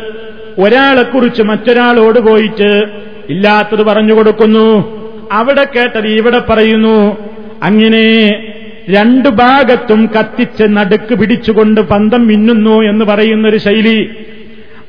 [0.59, 2.85] ഒരാളെക്കുറിച്ച് മറ്റൊരാളോട് പോയിട്ട്
[3.29, 4.97] ഇല്ലാത്തത് പറഞ്ഞു കൊടുക്കുന്നു.
[5.31, 7.17] അവിടെ കേട്ടത് ഇവിടെ പറയുന്നു.
[7.63, 8.29] അങ്ങനെ
[8.89, 14.09] രണ്ടു ഭാഗത്തും കത്തിച്ച് നടുക്ക് പിടിച്ചുകൊണ്ട് പന്തം മിന്നുന്നു എന്ന് പറയുന്നൊരു ശൈലി.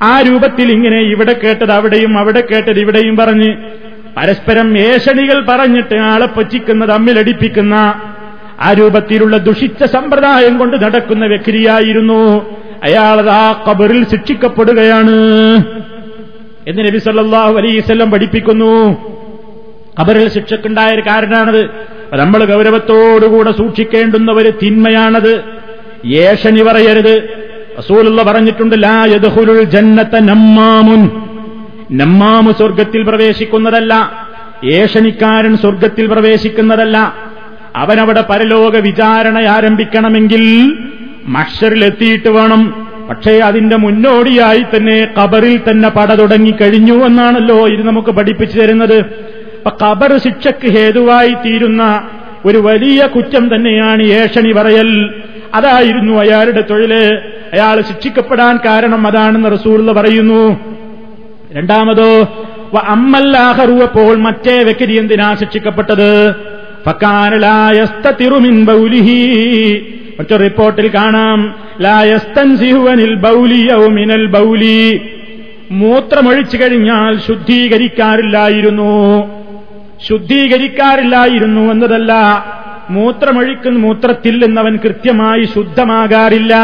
[0.01, 3.55] ആ രൂപത്തിൽ ഇങ്ങനെ ഇവിടെ കേട്ടത് അവിടെയും അവിടെ കേട്ടത് ഇവിടെയും പറഞ്ഞ്
[4.17, 8.01] പരസ്പരം ഏഷണികൾ പറഞ്ഞിട്ട് ആളെ പറ്റിക്കുന്ന തമ്മിലടിപ്പിക്കുന്ന
[8.59, 12.45] ആ രൂപത്തിലുള്ള ദുഷിച്ച സമ്പ്രദായം കൊണ്ട് നടക്കുന്ന വ്യക്തിയായിരുന്നു.
[12.83, 15.11] അയാൾ ആ കബറിൽ ശിക്ഷിക്കപ്പെടുകയാണ്.
[16.67, 18.97] എന്ന് നബി സല്ലാഹു അലൈസ്വല്ലം പഠിപ്പിക്കുന്നു.
[20.01, 21.69] കബറിൽ ശിക്ഷക്കുണ്ടായ ഒരു കാരണമാണത്
[22.13, 25.43] നമ്മൾ ഗൗരവത്തോടുകൂടെ സൂക്ഷിക്കേണ്ടുന്ന ഒരു തിന്മയാണത്.
[26.05, 27.21] ഏഷണി പറയരുത്.
[27.79, 31.09] റസൂലുള്ള പറഞ്ഞിട്ടുണ്ട് ലാ യദ്ഖുലുൽ ജന്നത്ത നമ്മാമുൻ.
[31.91, 34.11] നമ്മാമു സ്വർഗത്തിൽ പ്രവേശിക്കുന്നതല്ല.
[34.65, 37.29] ഏഷണിക്കാരൻ സ്വർഗത്തിൽ പ്രവേശിക്കുന്നതല്ല.
[37.75, 40.73] അവനവിടെ പരലോക വിചാരണ ആരംഭിക്കണമെങ്കിൽ
[41.25, 42.87] മഷറിലെത്തിയിട്ട് വേണം.
[43.09, 48.99] പക്ഷേ അതിന്റെ മുന്നോടിയായി തന്നെ കബറിൽ തന്നെ പട തുടങ്ങിക്കഴിഞ്ഞു എന്നാണല്ലോ ഇത് നമുക്ക് പഠിപ്പിച്ചു തരുന്നത്.
[49.65, 52.01] അപ്പൊ കബർ ശിക്ഷക്ക് ഹേതുവായി തീരുന്ന
[52.45, 55.13] ഒരു വലിയ കുറ്റം തന്നെയാണ് ഏഷണി പറയൽ.
[55.53, 56.93] അതായിരുന്നു അയാളുടെ തൊഴിൽ.
[57.53, 60.59] അയാൾ ശിക്ഷിക്കപ്പെടാൻ കാരണം അതാണെന്ന് റസൂർന്ന് പറയുന്നു.
[61.51, 62.23] രണ്ടാമതോ
[62.87, 66.35] അമ്മല്ലാഹറു അപ്പോൾ മറ്റേ വ്യക്തി എന്തിനാ ശിക്ഷിക്കപ്പെട്ടത്?
[66.85, 71.55] ഫക്കാനലായസ്തിറുമിൻ ബൗലിഹി മറ്റൊരു റിപ്പോർട്ടിൽ കാണാം.
[71.81, 75.01] ലായസ്തൻസിഹുവനിൽ ബൗലി മിനൽ ബൗലി.
[75.71, 79.27] മൂത്രമൊഴിച്ചു കഴിഞ്ഞാൽ ശുദ്ധീകരിക്കാറില്ലായിരുന്നു.
[80.09, 82.13] ശുദ്ധീകരിക്കാറില്ലായിരുന്നു എന്നതല്ല.
[82.89, 86.55] മൂത്രമൊഴിക്കുന്ന മൂത്രത്തിൽ നിന്നവൻ കൃത്യമായി ശുദ്ധമാകാറില്ല.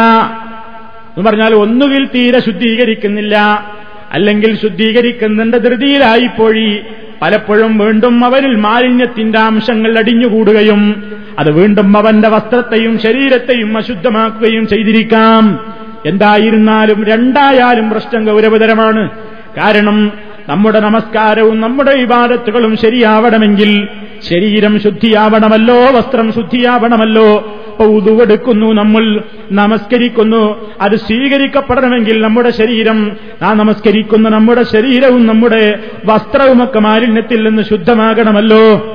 [1.16, 3.66] എന്ന് പറഞ്ഞാൽ ഒന്നുകിൽ തീരെ ശുദ്ധീകരിക്കുന്നില്ല.
[4.12, 6.80] അല്ലെങ്കിൽ ശുദ്ധീകരിക്കുന്നതിന്റെ ധൃതിയിലായിപ്പോയി.
[7.22, 11.02] പലപ്പോഴും വീണ്ടും അവരിൽ മാലിന്യത്തിന്റെ അംശങ്ങൾ അടിഞ്ഞുകൂടുകയും
[11.38, 15.60] അത് വീണ്ടും അവന്റെ വസ്ത്രത്തെയും ശരീരത്തെയും അശുദ്ധമാക്കുകയും ചെയ്തിരിക്കാം.
[16.06, 19.10] എന്തായിരുന്നാലും രണ്ടായാലും പ്രശ്നം ഗൗരവതരമാണ്.
[19.56, 20.12] കാരണം
[20.48, 23.88] നമ്മുടെ നമസ്കാരവും നമ്മുടെ വിവാദത്തുകളും ശരിയാവണമെങ്കിൽ
[24.28, 29.22] ശരീരം ശുദ്ധിയാവണമല്ലോ വസ്ത്രം ശുദ്ധിയാവണമല്ലോ ഉതുവെടുക്കുന്നു നമ്മൾ
[29.52, 30.72] നമസ്കരിക്കുന്നു.
[30.80, 38.92] അത് സ്വീകരിക്കപ്പെടണമെങ്കിൽ നമ്മുടെ ശരീരം ആ നമസ്കരിക്കുന്ന നമ്മുടെ ശരീരവും നമ്മുടെ വസ്ത്രവുമൊക്കെ മാലിന്യത്തിൽ നിന്ന് ശുദ്ധമാകണമല്ലോ.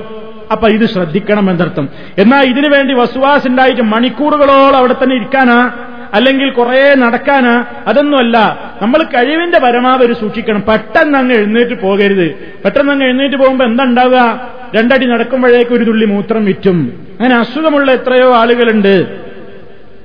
[0.51, 1.89] അപ്പൊ ഇത് ശ്രദ്ധിക്കണം എന്നർത്ഥം.
[2.17, 5.71] എന്നാൽ ഇതിനു വേണ്ടി വസുവാസുണ്ടായിട്ട് മണിക്കൂറുകളോളം അവിടെ തന്നെ ഇരിക്കാനാ?
[6.13, 7.65] അല്ലെങ്കിൽ കുറെ നടക്കാനാ?
[7.87, 8.37] അതൊന്നുമല്ല.
[8.81, 10.61] നമ്മൾ കഴിവിന്റെ പരമാവധി സൂക്ഷിക്കണം.
[10.61, 12.55] പെട്ടെന്ന് അങ്ങ് എഴുന്നേറ്റ് പോകരുത്.
[12.65, 14.41] പെട്ടെന്ന് അങ്ങ് എഴുന്നേറ്റ് പോകുമ്പോൾ എന്താ ഉണ്ടാവുക?
[14.75, 17.05] രണ്ടടി നടക്കുമ്പോഴേക്ക് ഒരു തുള്ളി മൂത്രം വിറ്റും.
[17.19, 19.21] അങ്ങനെ അസുഖമുള്ള എത്രയോ ആളുകളുണ്ട്.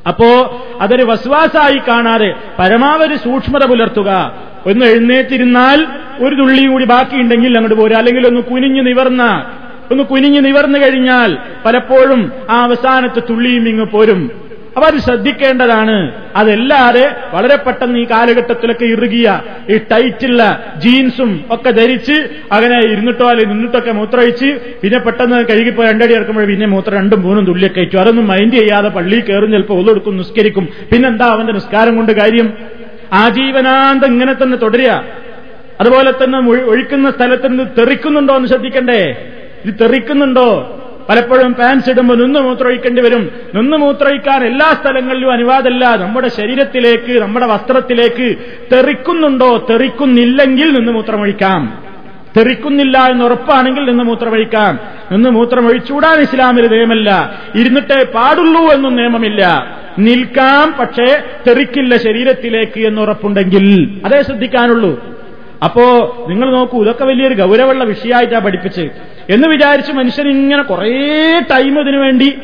[0.08, 4.32] അപ്പോ അതൊരു വസ്വാസായി കാണാതെ പരമാവധി സൂക്ഷ്മത പുലർത്തുക.
[4.66, 5.86] ഒന്ന് എഴുന്നേറ്റിരുന്നാൽ
[6.24, 7.98] ഒരു തുള്ളി കൂടി ബാക്കിയുണ്ടെങ്കിൽ അങ്ങോട്ട് പോരാ.
[7.98, 9.50] അല്ലെങ്കിൽ ഒന്ന് കുനിഞ്ഞു നിവർന്ന
[9.90, 14.45] ഒന്ന് കുനിഞ്ഞു നിവർന്നു കഴിഞ്ഞാൽ പലപ്പോഴും ആ അവസാനത്തെ തുള്ളിയും ഇങ്ങ് പോരും.
[14.76, 16.12] അപ്പൊ അത് ശ്രദ്ധിക്കേണ്ടതാണ്.
[16.36, 20.42] അതല്ലാതെ വളരെ പെട്ടെന്ന് ഈ കാലഘട്ടത്തിലൊക്കെ ഇറുകിയ ഈ ടൈറ്റുള്ള
[20.76, 22.12] ജീൻസും ഒക്കെ ധരിച്ച്
[22.52, 27.80] അങ്ങനെ ഇരുന്നിട്ടോ അല്ലെങ്കിൽ നിന്നിട്ടൊക്കെ മൂത്രമൊഴിച്ച് പിന്നെ പെട്ടെന്ന് കഴുകിപ്പോ രണ്ടടി ഇറക്കുമ്പോൾ പിന്നെ മൂത്രം രണ്ടും മൂന്നും തുള്ളിയൊക്കെ
[27.80, 30.68] അയച്ചു അതൊന്നും മൈൻഡ് ചെയ്യാതെ പള്ളി കയറും ചിലപ്പോൾ ഒതെടുക്കും നിസ്കരിക്കും.
[30.92, 32.52] പിന്നെന്താ അവന്റെ നിസ്കാരം കൊണ്ട് കാര്യം?
[33.12, 35.04] ആജീവനാന്തം ഇങ്ങനെ തന്നെ തുടരുക.
[35.80, 39.00] അതുപോലെ തന്നെ ഒഴിക്കുന്ന സ്ഥലത്ത് നിന്ന് തെറിക്കുന്നുണ്ടോ എന്ന് ശ്രദ്ധിക്കണ്ടേ?
[39.64, 40.48] ഇത് തെറിക്കുന്നുണ്ടോ?
[41.08, 43.30] പലപ്പോഴും പാൻസ് ഇടുമ്പോൾ നിന്ന് മൂത്രമൊഴിക്കേണ്ടി വരും.
[43.54, 45.96] നിന്ന് മൂത്രമൊഴിക്കാൻ എല്ലാ സ്ഥലങ്ങളിലും അനുവാദമല്ല.
[45.96, 48.36] നമ്മുടെ ശരീരത്തിലേക്ക് നമ്മുടെ വസ്ത്രത്തിലേക്ക്
[48.72, 49.66] തെറിക്കുന്നുണ്ടോ?
[49.70, 51.86] തെറിക്കുന്നില്ലെങ്കിൽ നിന്ന് മൂത്രമൊഴിക്കാം.
[52.36, 54.78] തെറിക്കുന്നില്ല എന്ന് ഉറപ്പാണെങ്കിൽ നിന്ന് മൂത്രമൊഴിക്കാം.
[55.12, 59.76] നിന്ന് മൂത്രമൊഴിച്ചൂടാൻ ഇസ്ലാമിൽ നിയമമല്ല ഇരുന്നിട്ടേ പാടുള്ളൂ എന്നും നിയമമില്ല.
[59.98, 64.00] നിൽക്കാം പക്ഷേ തെറിക്കില്ല ശരീരത്തിലേക്ക് എന്ന് ഉറപ്പുണ്ടെങ്കിൽ.
[64.04, 65.16] അതേ ശ്രദ്ധിക്കാനുള്ളൂ.
[65.64, 70.92] അപ്പോ നിങ്ങൾ നോക്കൂ ഇതൊക്കെ വലിയൊരു ഗൗരവമുള്ള വിഷയമായിട്ടാണ് പഠിപ്പിച്ച് എന്ന് വിചാരിച്ച് മനുഷ്യൻ ഇങ്ങനെ കുറേ
[71.50, 72.34] ടൈം ഇതിനു വേണ്ടി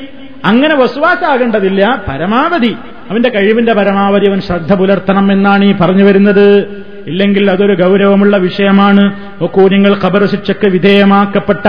[0.44, 2.04] അങ്ങനെ വസുവാസാകേണ്ടതില്ല.
[2.08, 2.74] പരമാവധി
[3.10, 6.66] അവന്റെ കഴിവിന്റെ പരമാവധി അവൻ ശ്രദ്ധ പുലർത്തണം എന്നാണ് ഈ പറഞ്ഞു വരുന്നത്.
[7.06, 9.04] ഇല്ലെങ്കിൽ അതൊരു ഗൗരവമുള്ള വിഷയമാണ്.
[9.40, 11.66] നോക്കൂ നിങ്ങൾ ഖബർ ശിക്ഷയ്ക്ക് വിധേയമാക്കപ്പെട്ട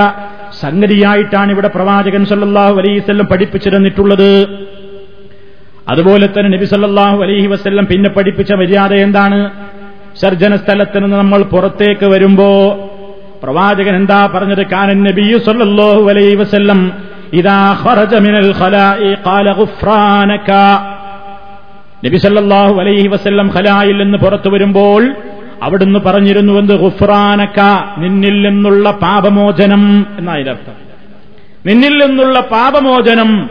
[0.62, 4.48] സംഗതിയായിട്ടാണ് ഇവിടെ പ്രവാചകൻ സല്ലല്ലാഹു അലൈവല്ലം പഠിപ്പിച്ചിരുന്നിട്ടുള്ളത്.
[5.90, 9.52] അതുപോലെ തന്നെ നബി സല്ലാഹു അലൈഹി വസ്ല്ലം പിന്നെ പഠിപ്പിച്ച മര്യാദ എന്താണ്?
[10.22, 12.50] സർജന സ്ഥലത്ത് നിന്ന് നമ്മൾ പുറത്തേക്ക് വരുമ്പോ
[13.44, 14.64] പ്രവാചകൻ എന്താ പറഞ്ഞത്?
[14.68, 16.80] കാനൻ നബിയു സല്ലല്ലാഹു അലൈഹി വസല്ലം
[17.34, 20.52] ഇദാ ഖറജ മിനൽ ഖലാഇ ഖാല ഗുഫ്രാനക.
[22.06, 25.04] നബി സല്ലല്ലാഹു അലൈഹി വസല്ലം ഖലായിൽ നിന്ന് പുറത്തു വരുമ്പോൾ
[25.64, 26.74] അവിടുന്ന് പറഞ്ഞിരുന്നു എന്ത്?
[26.74, 27.60] ഗുഫ്രാനക
[27.98, 29.84] നിന്നിൽ നിന്നുള്ള പാപമോചനം
[30.20, 30.78] എന്നായതർത്ഥം
[31.66, 33.50] നിന്നിൽ നിന്നുള്ള പാപമോചനം.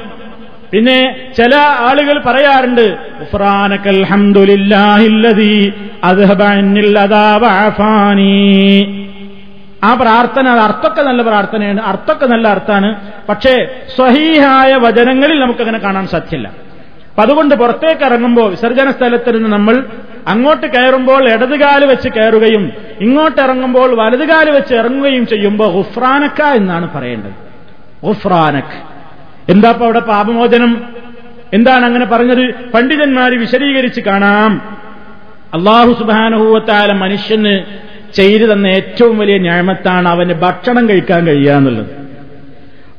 [0.72, 0.98] പിന്നെ
[1.36, 1.52] ചില
[1.88, 2.84] ആളുകൾ പറയാറുണ്ട്
[3.20, 5.54] ഗുഫ്രാനക്കൽ ഹംദുലില്ലാഹില്ലദീ
[6.04, 7.26] അദ്ഹബ അന്നിൽ അദാ
[7.66, 8.34] അഫാനി
[9.84, 12.88] ആ പ്രാർത്ഥന അത് അർത്ഥമൊക്കെ നല്ല പ്രാർത്ഥനയാണ് അർത്ഥമൊക്കെ നല്ല അർത്ഥമാണ്.
[13.28, 13.54] പക്ഷേ
[13.96, 16.48] സ്വഹീഹായ വചനങ്ങളിൽ നമുക്കങ്ങനെ കാണാൻ സാധ്യല്ല.
[17.10, 19.86] അപ്പൊ അതുകൊണ്ട് പുറത്തേക്ക് ഇറങ്ങുമ്പോൾ വിസർജന സ്ഥലത്ത് നിന്ന് നമ്മൾ
[20.28, 27.36] അങ്ങോട്ട് കയറുമ്പോൾ ഇടതുകാൽ വെച്ച് കയറുകയും ഇങ്ങോട്ട് ഇറങ്ങുമ്പോൾ വലതുകാൽ വെച്ച് ഇറങ്ങുകയും ചെയ്യുമ്പോൾ ഹുഫ്രാനക്ക എന്നാണ് പറയേണ്ടത്.
[28.06, 28.76] ഹുഫ്രാനക്
[29.48, 30.72] എന്താ ഇപ്പൊ അവിടെ പാപമോചനം?
[31.52, 32.70] എന്താണ് അങ്ങനെ പറഞ്ഞത്?
[32.74, 34.78] പണ്ഡിതന്മാർ വിശദീകരിച്ച് കാണാം.
[35.54, 37.54] അള്ളാഹു സുബാനുഭൂവത്താല മനുഷ്യന്
[38.14, 41.86] ചെയ്തു തന്ന ഏറ്റവും വലിയ ഞാമത്താണ് അവന് ഭക്ഷണം കഴിക്കാൻ കഴിയുക എന്നുള്ളത്.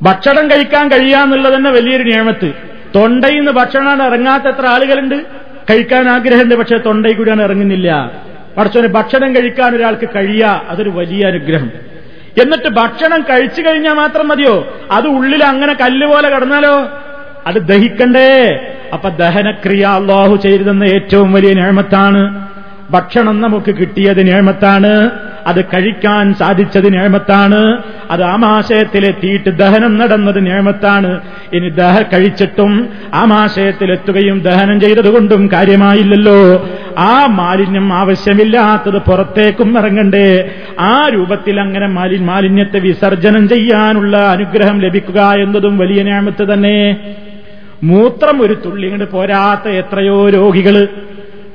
[0.01, 2.53] ഭക്ഷണം കഴിക്കാൻ കഴിയുക എന്നുള്ളത് തന്നെ വലിയൊരു ഞാമത്ത്.
[2.95, 5.15] തൊണ്ടയിൽ നിന്ന് ഭക്ഷണം ഇറങ്ങാത്ത എത്ര ആളുകളുണ്ട്.
[5.69, 8.11] കഴിക്കാൻ ആഗ്രഹമുണ്ട് പക്ഷെ തൊണ്ടയിൽ കൂടിയാണ് ഇറങ്ങുന്നില്ല.
[8.57, 11.71] പഠിച്ചവന് ഭക്ഷണം കഴിക്കാൻ ഒരാൾക്ക് കഴിയുക അതൊരു വലിയ അനുഗ്രഹം.
[12.41, 14.81] എന്നിട്ട് ഭക്ഷണം കഴിച്ചു കഴിഞ്ഞാൽ മാത്രം മതിയോ?
[14.91, 16.87] അത് ഉള്ളിൽ അങ്ങനെ കല്ല് പോലെ കടന്നാലോ?
[17.47, 18.59] അത് ദഹിക്കണ്ടേ?
[18.93, 22.52] അപ്പൊ ദഹനക്രിയ അള്ളാഹു ചെയ്തെന്ന ഏറ്റവും വലിയ നിയമത്താണ്
[22.91, 25.09] ഭക്ഷണം നമുക്ക് കിട്ടിയത് നേമത്താണ്
[25.47, 27.77] അത് കഴിക്കാൻ സാധിച്ചത് നേമത്താണ്
[28.11, 31.21] അത് ആമാശയത്തിലെത്തിയിട്ട് ദഹനം നടന്നത് നേമത്താണ്
[31.53, 36.67] ഇനി ദഹ കഴിച്ചിട്ടും ആമാശയത്തിലെത്തുകയും ദഹനം ചെയ്തതുകൊണ്ടും കാര്യമായില്ലല്ലോ.
[36.97, 40.49] ആ മാലിന്യം ആവശ്യമില്ലാത്തത് പുറത്തേക്കും ഇറങ്ങണ്ടേ.
[40.79, 46.97] ആ രൂപത്തിൽ അങ്ങനെ മാലി മാലിന്യത്തെ വിസർജനം ചെയ്യാനുള്ള അനുഗ്രഹം ലഭിക്കുക എന്നതും വലിയ നേമത്ത് തന്നെ.
[47.83, 50.87] മൂത്രം ഒരു തുള്ളിങ്ങട് പോരാത്ത എത്രയോ രോഗികൾ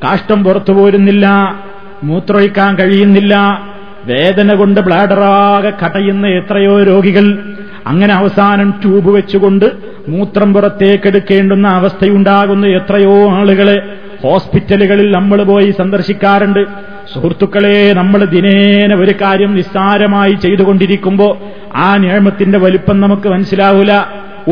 [0.05, 1.55] കാഷ്ടം പുറത്തു പോരുന്നില്ല
[2.03, 3.63] മൂത്രൊഴിക്കാൻ കഴിയുന്നില്ല
[4.05, 7.39] വേദന കൊണ്ട് ബ്ലാഡറാകെ കടയുന്ന എത്രയോ രോഗികൾ
[7.87, 9.65] അങ്ങനെ അവസാനം ട്യൂബ് വെച്ചുകൊണ്ട്
[10.09, 13.83] മൂത്രം പുറത്തേക്കെടുക്കേണ്ടുന്ന അവസ്ഥയുണ്ടാകുന്ന എത്രയോ ആളുകളെ
[14.23, 16.67] ഹോസ്പിറ്റലുകളിൽ നമ്മൾ പോയി സന്ദർശിക്കാറുണ്ട്.
[17.15, 21.39] സുഹൃത്തുക്കളെ നമ്മൾ ദിനേന ഒരു കാര്യം നിസ്സാരമായി ചെയ്തുകൊണ്ടിരിക്കുമ്പോ
[21.77, 23.93] ആ നിയമത്തിന്റെ വലിപ്പം നമുക്ക് മനസ്സിലാവൂല.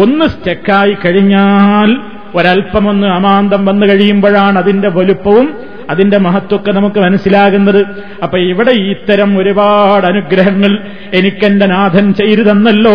[0.02, 5.46] ഒന്ന് സ്റ്റെക്കായി കഴിഞ്ഞാൽ ഒരല്പമൊന്ന് അമാന്തം വന്നു കഴിയുമ്പോഴാണ് അതിന്റെ വലുപ്പവും
[5.90, 7.86] അതിന്റെ മഹത്വമൊക്കെ നമുക്ക് മനസ്സിലാകുന്നത്.
[8.22, 10.78] അപ്പൊ ഇവിടെ ഇത്തരം ഒരുപാട് അനുഗ്രഹങ്ങൾ
[11.14, 12.92] എനിക്കെന്റെ നാഥൻ ചെയ്തു തന്നല്ലോ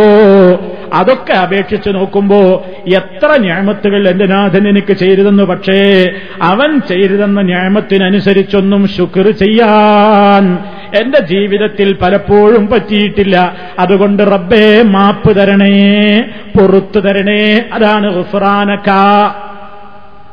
[0.93, 2.65] അതൊക്കെ അപേക്ഷിച്ച് നോക്കുമ്പോ
[2.95, 5.43] എത്ര ഞാമത്തുകൾ എന്റെ നാഥൻ എനിക്ക് ചെയ്തുതന്നു.
[5.43, 6.09] പക്ഷേ
[6.41, 10.57] അവൻ ചെയ്തു തന്ന ഞാമത്തിനനുസരിച്ചൊന്നും ശുക്ർ ചെയ്യാൻ
[11.01, 13.55] എന്റെ ജീവിതത്തിൽ പലപ്പോഴും പറ്റിയിട്ടില്ല.
[13.79, 16.21] അതുകൊണ്ട് റബ്ബേ മാപ്പ് തരണേ
[16.57, 17.65] പൊറത്തു തരണേ.
[17.73, 18.89] അതാണ് ഹുഫ്രാനക്ക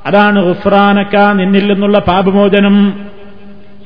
[0.09, 2.76] അതാണ് ഹുഫ്രാനക്ക നിന്നിൽ നിന്നുള്ള പാപമോചനം.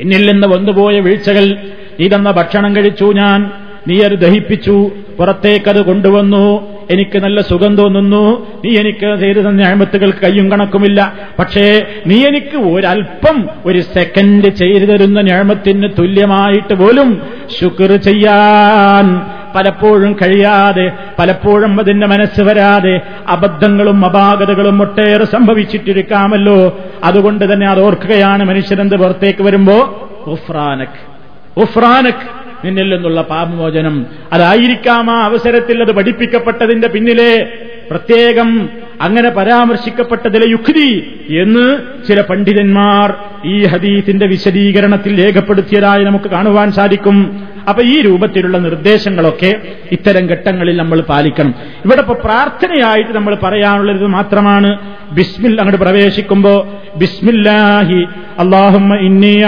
[0.00, 1.56] എന്നിൽ നിന്ന് വന്നുപോയ വീഴ്ചകൾ
[2.00, 3.50] നീ തന്ന ഭക്ഷണം കഴിച്ചു ഞാൻ
[3.88, 6.44] നീ അത് ദഹിപ്പിച്ചു പുറത്തേക്കത് കൊണ്ടുവന്നു.
[6.90, 8.46] എനിക്ക് നല്ല സുഖം തോന്നുന്നു.
[8.64, 11.12] നീ എനിക്ക് ചെയ്തു തന്ന അഴിമത്തുകൾക്ക് കയ്യും കണക്കുമില്ല.
[11.38, 17.22] പക്ഷേ നീ എനിക്ക് ഒരൽപ്പം ഒരു സെക്കൻഡ് ചെയ്തു തരുന്ന ഞാമത്തിന് തുല്യമായിട്ട് പോലും
[17.60, 19.20] ശുക്ർ ചെയ്യാൻ
[19.56, 26.80] പലപ്പോഴും കഴിയാതെ പലപ്പോഴും അതിന്റെ മനസ്സ് വരാതെ അബദ്ധങ്ങളും അപാകതകളും ഒട്ടേറെ സംഭവിച്ചിട്ടിരിക്കാമല്ലോ.
[27.04, 30.08] അതുകൊണ്ട് തന്നെ അത് ഓർക്കുകയാണ് മനുഷ്യനെന്ത് പുറത്തേക്ക് വരുമ്പോ?
[30.26, 31.12] ഉഫ്രാനക്.
[31.56, 34.06] ഉഫ്രാനക് നിന്നിൽ നിന്നുള്ള പാപമോചനം.
[34.32, 37.52] അതായിരിക്കാം ആ അവസരത്തിൽ അത് പഠിപ്പിക്കപ്പെട്ടതിന്റെ പിന്നിലെ
[37.90, 38.68] പ്രത്യേകം
[39.00, 41.78] അങ്ങനെ പരാമർശിക്കപ്പെട്ടതിലെ യുക്തി എന്ന്
[42.08, 47.46] ചില പണ്ഡിതന്മാർ ഈ ഹദീസിന്റെ വിശദീകരണത്തിൽ രേഖപ്പെടുത്തിയതായി നമുക്ക് കാണുവാൻ സാധിക്കും.
[47.68, 51.54] അപ്പൊ ഈ രൂപത്തിലുള്ള നിർദ്ദേശങ്ങളൊക്കെ ഇത്തരം ഘട്ടങ്ങളിൽ നമ്മൾ പാലിക്കണം.
[51.84, 54.78] ഇവിടെ ഇപ്പൊ പ്രാർത്ഥനയായിട്ട് നമ്മൾ പറയാനുള്ളത് മാത്രമാണ്.
[55.12, 58.06] ബിസ്മിൽ അങ്ങോട്ട് പ്രവേശിക്കുമ്പോ ബിസ്മില്ലാഹി
[58.38, 59.44] അള്ളാഹുമ്മ ഇന്നി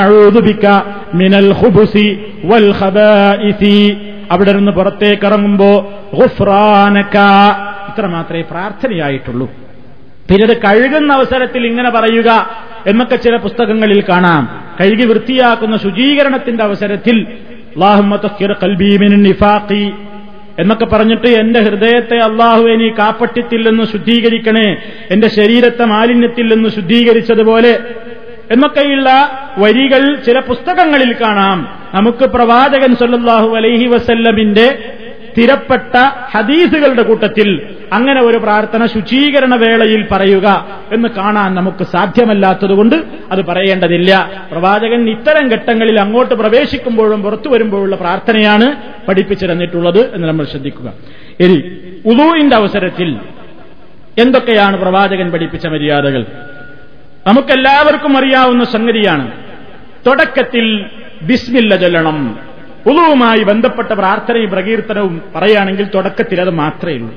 [1.14, 2.74] മിനൽ ഹുബുസി വൽ
[4.30, 7.16] അവിടെ നിന്ന് പുറത്തേക്കിറങ്ങുമ്പോ ഗുഫ്രാനക.
[7.88, 9.50] ഇത്ര മാത്രമേ പ്രാർത്ഥനയായിട്ടുള്ളൂ.
[10.28, 12.50] പിന്നീട് കഴുകുന്ന അവസരത്തിൽ ഇങ്ങനെ പറയുക
[12.86, 14.64] എന്നൊക്കെ ചില പുസ്തകങ്ങളിൽ കാണാം.
[14.80, 17.26] കഴുകി വൃത്തിയാക്കുന്ന ശുചീകരണത്തിന്റെ അവസരത്തിൽ
[20.58, 24.76] എന്നൊക്കെ പറഞ്ഞിട്ട് എന്റെ ഹൃദയത്തെ അള്ളാഹു നീ കാപ്പട്യത്തിൽ നിന്ന് ശുദ്ധീകരിക്കണേ
[25.10, 27.78] എന്റെ ശരീരത്തെ മാലിന്യത്തിൽ നിന്ന് ശുദ്ധീകരിച്ചതുപോലെ
[28.50, 29.10] എന്നൊക്കെയുള്ള
[29.58, 31.78] വരികൾ ചില പുസ്തകങ്ങളിൽ കാണാം.
[31.94, 34.78] നമുക്ക് പ്രവാചകൻ സല്ലാഹു അലൈഹി വസല്ലമിന്റെ
[35.34, 35.96] സ്ഥിരപ്പെട്ട
[36.32, 42.94] ഹദീസുകളുടെ കൂട്ടത്തിൽ അങ്ങനെ ഒരു പ്രാർത്ഥന ശുചീകരണ വേളയിൽ പറയുക എന്ന് കാണാൻ നമുക്ക് സാധ്യമല്ലാത്തതുകൊണ്ട്
[43.32, 44.42] അത് പറയേണ്ടതില്ല.
[44.52, 48.76] പ്രവാചകൻ ഇത്തരം ഘട്ടങ്ങളിൽ അങ്ങോട്ട് പ്രവേശിക്കുമ്പോഴും പുറത്തു വരുമ്പോഴുള്ള പ്രാർത്ഥനയാണ്
[49.08, 50.92] പഠിപ്പിച്ചു തന്നിട്ടുള്ളത് എന്ന് നമ്മൾ ശ്രദ്ധിക്കുക.
[51.40, 51.76] ഇനി
[52.06, 53.18] ഉദൂവിന്റെ അവസരത്തിൽ
[54.18, 56.26] എന്തൊക്കെയാണ് പ്രവാചകൻ പഠിപ്പിച്ച മര്യാദകൾ?
[57.26, 59.32] നമുക്കെല്ലാവർക്കും അറിയാവുന്ന സംഗതിയാണ്.
[60.06, 60.84] തുടക്കത്തിൽ
[61.22, 62.53] ബിസ്മില്ല ചൊല്ലണം.
[62.86, 67.14] ഉളുവുമായി ബന്ധപ്പെട്ട പ്രാർത്ഥനയും പ്രകീർത്തനവും പറയുകയാണെങ്കിൽ തുടക്കത്തിൽ അത് മാത്രമേ ഉള്ളൂ.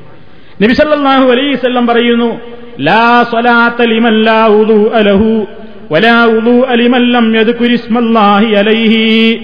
[0.64, 2.40] നബിസല്ലാഹു അലൈസല്ലം പറയുന്നു
[2.80, 5.48] ലാ സ്വലാത്ത ലിമൻ ലാ ഉദു
[5.92, 9.42] വലാ ഉദു അലിമല്ലം യദ്കുരിസ്മല്ലാഹി അലൈഹി.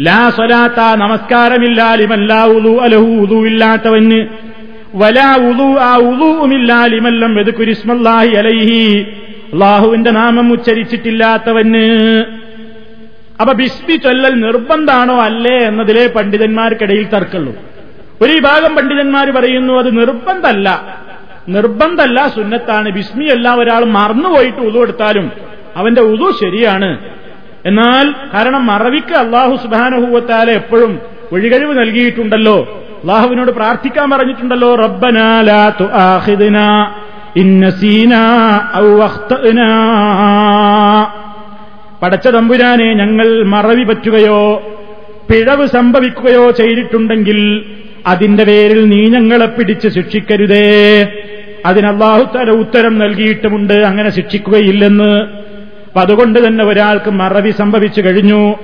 [0.00, 3.26] ലാ സ്വലാത്ത നമസ്കാരമില്ല ലിമൻ ലാ ഉദു അലഹു
[4.94, 7.38] വലാ ഉദു ആ ഉദുവുമില്ല ലിമല്ലം
[8.10, 9.06] അലൈഹി.
[9.52, 12.24] അള്ളാഹുവിന്റെ നാമം ഉച്ചരിച്ചിട്ടില്ലാത്തവന്.
[13.40, 17.52] അപ്പൊ ബിസ്മി ചൊല്ലൽ നിർബന്ധാണോ അല്ലേ എന്നതിലെ പണ്ഡിതന്മാർക്കിടയിൽ തർക്കുള്ളൂ
[18.22, 20.68] ഒരു വിഭാഗം പണ്ഡിതന്മാർ പറയുന്നു അത് നിർബന്ധമല്ല
[21.54, 22.88] നിർബന്ധമല്ല സുന്നത്താണ്.
[22.98, 25.26] ബിസ്മി എല്ലാം ഒരാൾ മറന്നുപോയിട്ട് ഉതു എടുത്താലും
[25.80, 26.90] അവന്റെ ഉതു ശരിയാണ്.
[27.70, 30.92] എന്നാൽ കാരണം മറവിക്ക് അള്ളാഹു സുബാനഹൂവത്താലെ എപ്പോഴും
[31.34, 32.56] ഒഴികഴിവ് നൽകിയിട്ടുണ്ടല്ലോ.
[33.02, 35.28] അള്ളാഹുവിനോട് പ്രാർത്ഥിക്കാൻ പറഞ്ഞിട്ടുണ്ടല്ലോ റബ്ബനാ
[37.42, 38.14] ഇന്നസീന
[38.80, 39.70] ഔ അഖ്തഅനാ.
[42.02, 44.62] പടച്ച തമ്പുരാനെ ഞങ്ങൾ മറവി പറ്റുകയോ
[45.30, 47.64] പിഴവ് സംഭവിക്കുകയോ ചെയ്തിട്ടുണ്ടെങ്കിൽ
[48.06, 51.06] അതിന്റെ പേരിൽ നീ ഞങ്ങളെ പിടിച്ച് ശിക്ഷിക്കരുതേ.
[51.66, 53.74] അതിന് അള്ളാഹുത്തല ഉത്തരം നൽകിയിട്ടുമുണ്ട്.
[53.74, 55.20] അങ്ങനെ ശിക്ഷിക്കുകയില്ലെന്ന്.
[55.86, 58.54] അപ്പൊ അതുകൊണ്ട് തന്നെ ഒരാൾക്ക് മറവി സംഭവിച്ചു കഴിഞ്ഞു.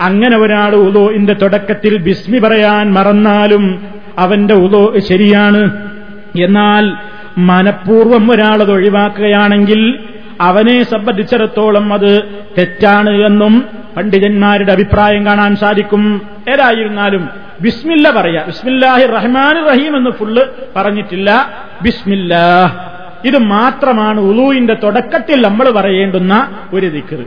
[0.00, 3.80] അങ്ങനെ ഒരാൾ ഉദോന്റെ തുടക്കത്തിൽ ബിസ്മി പറയാൻ മറന്നാലും
[4.18, 5.88] അവന്റെ ഉദോ ശരിയാണ്.
[6.42, 6.92] എന്നാൽ
[7.38, 9.98] മനഃപൂർവം ഒരാളത് ഒഴിവാക്കുകയാണെങ്കിൽ
[10.42, 12.22] അവനെ സംബന്ധിച്ചിടത്തോളം അത്
[12.58, 13.66] തെറ്റാണ് എന്നും
[13.96, 16.22] പണ്ഡിതന്മാരുടെ അഭിപ്രായം കാണാൻ സാധിക്കും.
[16.50, 17.30] ഏതായിരുന്നാലും
[17.60, 18.44] ബിസ്മില്ല പറയാ.
[18.46, 20.42] ബിസ്മില്ലാഹി റഹ്മാൻ റഹീം എന്ന് ഫുള്ള്
[20.76, 21.50] പറഞ്ഞിട്ടില്ല.
[21.82, 22.70] ബിസ്മില്ലാ.
[23.24, 27.26] ഇത് മാത്രമാണ് ഉലൂയിന്റെ തുടക്കത്തിൽ നമ്മൾ പറയേണ്ടുന്ന ഒരു ദിക്കറ്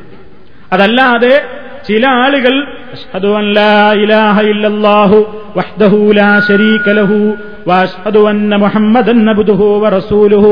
[0.73, 1.43] അതല്ലാതെ
[1.88, 2.54] ചില ആളുകൾ
[2.96, 3.72] അഷ്ഹദു അൻ ലാ
[4.02, 5.18] ഇലാഹ ഇല്ലല്ലാഹു
[5.58, 7.20] വഹ്ദഹു ലാ ശരീക ലഹു
[7.68, 10.44] واشهد ان محمدا عبده ورسوله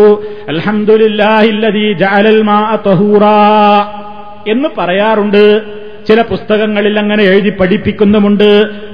[0.49, 3.43] الحمد لله الذي جعل الماء طهورا
[4.53, 5.43] എന്ന് പറയാറുണ്ട്
[6.09, 8.49] ചില പുസ്തകങ്ങളിൽ അങ്ങനെ എഴുതി പഠിപ്പിക്കുന്നുമുണ്ട്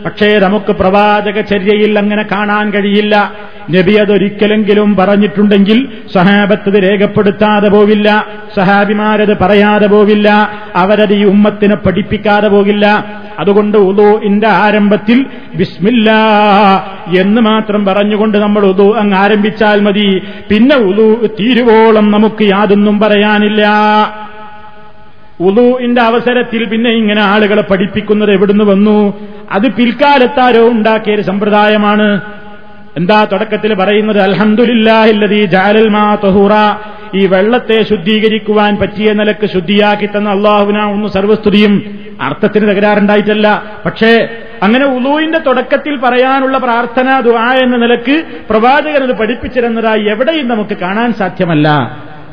[0.05, 3.15] പക്ഷേ നമുക്ക് പ്രവാചക ചര്യയിൽ അങ്ങനെ കാണാൻ കഴിയില്ല
[3.70, 10.30] നബി അതൊരിക്കലെങ്കിലും പറഞ്ഞിട്ടുണ്ടെങ്കിൽ സഹാബത്തത് രേഖപ്പെടുത്താതെ പോവില്ല സഹാബിമാരത് പറയാതെ പോവില്ല
[10.76, 13.06] അവരത് ഈ ഉമ്മത്തിനെ പഠിപ്പിക്കാതെ പോകില്ല.
[13.40, 16.12] അതുകൊണ്ട് ഉദോഇന്റെ ആരംഭത്തിൽ ബിസ്മില്ല
[17.20, 20.22] എന്ന് മാത്രം പറഞ്ഞുകൊണ്ട് നമ്മൾ ഉദു അങ്ങ് ആരംഭിച്ചാൽ മതി.
[20.50, 23.68] പിന്നെ ഉദു തീരുവോളം നമുക്ക് യാതൊന്നും പറയാനില്ല.
[25.40, 29.14] ഉദുവിന്റെ അവസരത്തിൽ പിന്നെ ഇങ്ങനെ ആളുകളെ പഠിപ്പിക്കുന്നത് എവിടുന്ന് വന്നു?
[29.52, 32.22] അത് പിൽക്കാലത്താരോ ഉണ്ടാക്കിയ സമ്പ്രദായമാണ്.
[32.98, 34.22] എന്താ തുടക്കത്തിൽ പറയുന്നത്?
[34.22, 36.52] അൽഹന്ദില്ലാഹില്ലതി ജാലൽ മാ തഹൂറ.
[37.16, 43.64] ഈ വെള്ളത്തെ ശുദ്ധീകരിക്കുവാൻ പറ്റിയ നിലയ്ക്ക് ശുദ്ധിയാക്കി തന്ന അള്ളാഹുവിന ഒന്ന് സർവസ്തുതിയും അർത്ഥത്തിന് തകരാറുണ്ടായിട്ടല്ല.
[43.86, 44.28] പക്ഷേ
[44.64, 51.70] അങ്ങനെ ഉലൂവിന്റെ തുടക്കത്തിൽ പറയാനുള്ള പ്രാർത്ഥന ദുആ എന്ന നിലയ്ക്ക് പ്രവാചകൻ അത് പഠിപ്പിച്ചിരുന്നതായി എവിടെയും നമുക്ക് കാണാൻ സാധ്യമല്ല.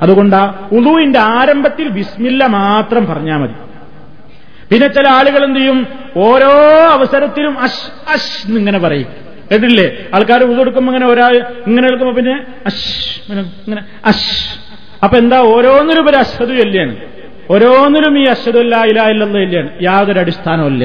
[0.03, 3.53] അതുകൊണ്ട് ഉലൂവിന്റെ ആരംഭത്തിൽ ബിസ്മില്ല മാത്രം പറഞ്ഞാൽ മതി.
[4.71, 5.87] പിന്നെ ചില ആളുകൾ എന്ത് ചെയ്യും?
[6.17, 6.51] ഓരോ
[6.93, 9.26] അവസരത്തിലും അഷ് അഷ് എന്നിങ്ങനെ പറയും.
[9.51, 11.35] കേട്ടില്ലേ ആൾക്കാർ ഉതെടുക്കുമ്പോ ഇങ്ങനെ ഒരാൾ
[11.69, 12.35] ഇങ്ങനെ എടുക്കുമ്പോ പിന്നെ
[12.71, 12.87] അശ്
[13.65, 14.31] ഇങ്ങനെ അശ്.
[15.05, 16.95] അപ്പൊ എന്താ ഓരോന്നിനും ഒരു അശ്വതു ചൊല്ലിയാണ്
[17.55, 19.69] ഓരോന്നിനും ഈ അശ്വതല്ല ഇല ഇല്ലെന്ന് ഇല്ലാണ്.
[19.89, 20.85] യാതൊരു അടിസ്ഥാനമില്ല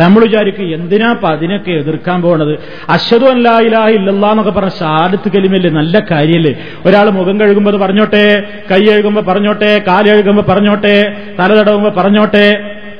[0.00, 2.52] നമ്മൾ വിചാരിക്കും എന്തിനാ അതിനൊക്കെ എതിർക്കാൻ പോണത്?
[2.94, 6.52] അശ്വതു അല്ല ഇലാ ഇല്ലല്ല എന്നൊക്കെ പറഞ്ഞ ഷാദത്ത് കലിമല്ലേ നല്ല കാര്യമല്ലേ
[6.86, 8.22] ഒരാൾ മുഖം കഴുകുമ്പോൾ പറഞ്ഞോട്ടെ
[8.70, 10.06] കൈ കഴുകുമ്പോ പറഞ്ഞോട്ടെ കാൽ
[10.52, 10.94] പറഞ്ഞോട്ടെ
[11.38, 12.46] തല തടവുമ്പോ പറഞ്ഞോട്ടെ.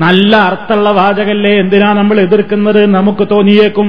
[0.00, 1.50] നല്ല അർത്ഥമുള്ള വാചകല്ലേ?
[1.62, 2.82] എന്തിനാ നമ്മൾ എതിർക്കുന്നത്?
[2.96, 3.88] നമുക്ക് തോന്നിയേക്കും.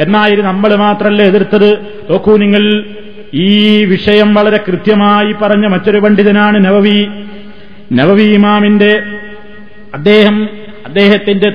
[0.00, 1.70] എന്നായിരുന്നു നമ്മൾ മാത്രമല്ല എതിർത്തത്.
[2.10, 2.84] നോക്കൂ നിങ്ങൾ
[3.34, 7.06] ഈ വിഷയം വളരെ കൃത്യമായി പറഞ്ഞ മറ്റൊരു പണ്ഡിതനാണ് നവവി.
[7.92, 9.02] നവവി ഇമാമിന്റെ
[9.94, 10.48] അദ്ദേഹം
[10.86, 11.50] അദ്ദേഹത്തിന്റെ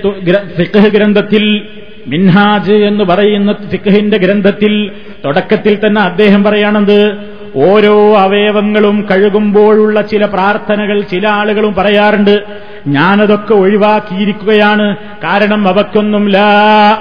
[0.58, 1.62] ഫിഖ് ഗ്രന്ഥത്തിൽ
[2.08, 4.92] മിൻഹാജ് എന്ന് പറയുന്ന ഫിഖിന്റെ ഗ്രന്ഥത്തിൽ
[5.26, 7.18] തുടക്കത്തിൽ തന്നെ അദ്ദേഹം പറയണത്
[7.56, 12.44] ഓരോ അവയവങ്ങളും കഴുകുമ്പോഴുള്ള ചില പ്രാർത്ഥനകൾ ചില ആളുകളും പറയാറുണ്ട്.
[12.88, 14.96] ഞാനതൊക്കെ ഒഴിവാക്കിയിരിക്കുകയാണ്.
[15.24, 16.50] കാരണം അവക്കൊന്നും ലാ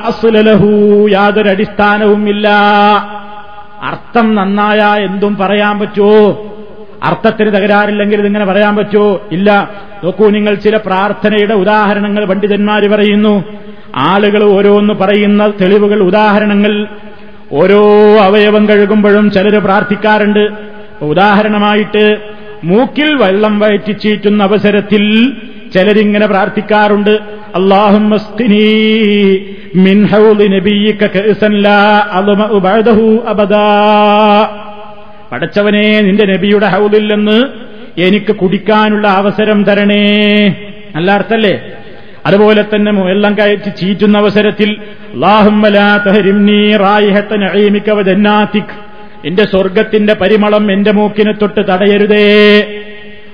[0.04, 2.48] അസുലലഹൂ യാതൊരു അടിസ്ഥാനവും ഇല്ല.
[3.82, 6.46] അർത്ഥം നന്നായ എന്തും പറയാൻ പറ്റുമോ
[7.02, 9.70] അർത്ഥത്തിന് തകരാറില്ലെങ്കിൽ ഇതിങ്ങനെ പറയാൻ പറ്റുമോ ഇല്ല.
[10.04, 13.44] നോക്കൂ നിങ്ങൾ ചില പ്രാർത്ഥനയുടെ ഉദാഹരണങ്ങൾ പണ്ഡിതന്മാർ പറയുന്നു.
[13.96, 16.86] ആളുകൾ ഓരോന്ന് പറയുന്ന തെളിവുകൾ ഉദാഹരണങ്ങൾ.
[17.52, 17.84] ഓരോ
[18.20, 20.48] അവയവം കഴുകുമ്പോഴും ചിലർ പ്രാർത്ഥിക്കാറുണ്ട്.
[21.02, 22.16] ഉദാഹരണമായിട്ട്
[22.64, 25.32] മൂക്കിൽ വെള്ളം വയറ്റി ചീറ്റുന്ന അവസരത്തിൽ
[25.74, 27.10] ചിലരിങ്ങനെ പ്രാർത്ഥിക്കാറുണ്ട്.
[27.54, 28.10] അള്ളാഹും
[35.32, 37.44] പടച്ചവനെ നിന്റെ നബിയുടെ ഹൗദിൽ നിന്ന്
[38.00, 40.46] എനിക്ക് കുടിക്കാനുള്ള അവസരം തരണേ.
[40.96, 41.62] നല്ല അർത്ഥല്ലേ?
[42.26, 44.76] അതുപോലെ തന്നെ വെള്ളം കയറ്റി ചീറ്റുന്ന അവസരത്തിൽ
[49.24, 52.66] എന്റെ സ്വർഗത്തിന്റെ പരിമളം എന്റെ മൂക്കിനെ തൊട്ട് തടയരുതേ.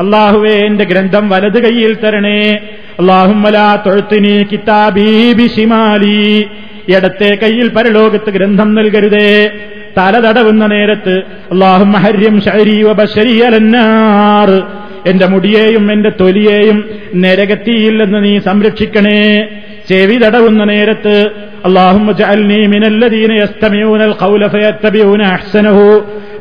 [0.00, 2.58] അള്ളാഹുവേ എന്റെ ഗ്രന്ഥം വലത് കൈയിൽ തരണേ.
[3.00, 6.46] അള്ളാഹുമലാ തൊഴുത്തിനി കിതാബീബി ഷിമാലി
[6.88, 9.50] ഇടത്തെ കയ്യിൽ പരലോകത്ത് ഗ്രന്ഥം നൽകരുതേ.
[9.98, 11.18] തല തടവുന്ന നേരത്ത്
[11.52, 14.62] അള്ളാഹും മഹര്യം ഷരീ വബശരി അലന്നാർ.
[15.10, 16.84] എന്റെ മുടിയെയും എന്റെ തൊലിയെയും
[17.14, 19.48] നരകത്തിയില്ലെന്ന് നീ സംരക്ഷിക്കണേ.
[19.88, 21.26] ചെവി തടവുന്ന നേരത്ത്
[21.64, 22.06] അള്ളാഹും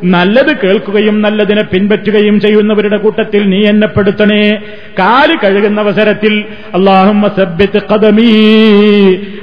[0.04, 4.62] നല്ലത് കേൾക്കുകയും നല്ലതിനെ പിൻപറ്റുകയും ചെയ്യുന്നവരുടെ കൂട്ടത്തിൽ നീ എന്നെ പെടുത്തണേ.
[5.00, 6.46] കാൽ കഴുകുന്ന അവസരത്തിൽ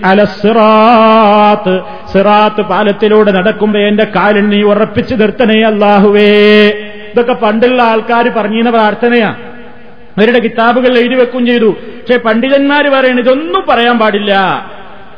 [0.05, 1.81] അലസിറാത്ത്
[2.13, 2.61] സിറാത്ത്.
[2.61, 6.69] പാലത്തിലൂടെ നടക്കുമ്പോ എന്റെ കാലിൽ നീ ഉറപ്പിച്ചു നിർത്തണേ അള്ളാഹുവേ
[7.13, 9.35] ഇതൊക്കെ പണ്ടുള്ള ആൾക്കാർ പറഞ്ഞിരുന്ന പ്രാർത്ഥനയാ.
[10.19, 11.67] അവരുടെ കിതാബുകൾ എഴുതി വെക്കുകയും ചെയ്തു.
[11.67, 14.33] പക്ഷെ പണ്ഡിതന്മാർ പറയുന്നത് ഇതൊന്നും പറയാൻ പാടില്ല.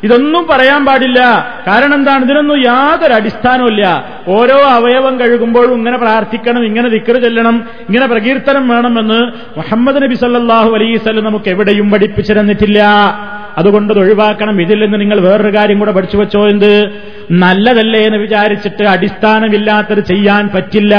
[0.05, 1.21] ഇതൊന്നും പറയാൻ പാടില്ല.
[1.67, 2.25] കാരണം എന്താണ്?
[2.25, 9.21] ഇതിനൊന്നും യാതൊരു അടിസ്ഥാനമില്ല ഓരോ അവയവം കഴുകുമ്പോഴും ഇങ്ങനെ പ്രാർത്ഥിക്കണം ഇങ്ങനെ ദിക്കറ് ചെല്ലണം ഇങ്ങനെ പ്രകീർത്തനം വേണമെന്ന്
[9.59, 12.83] മുഹമ്മദ് നബി സല്ലാഹു അലൈസ് നമുക്ക് എവിടെയും പഠിപ്പിച്ചു തന്നിട്ടില്ല
[13.59, 14.61] അതുകൊണ്ട് ഒഴിവാക്കണം.
[14.61, 16.91] ഇതിൽ നിന്ന് നിങ്ങൾ വേറൊരു കാര്യം കൂടെ പഠിച്ചു വെച്ചോ എന്ത്?
[17.31, 20.97] നല്ലതല്ലേ എന്ന് വിചാരിച്ചിട്ട് അടിസ്ഥാനമില്ലാത്തത് ചെയ്യാൻ പറ്റില്ല.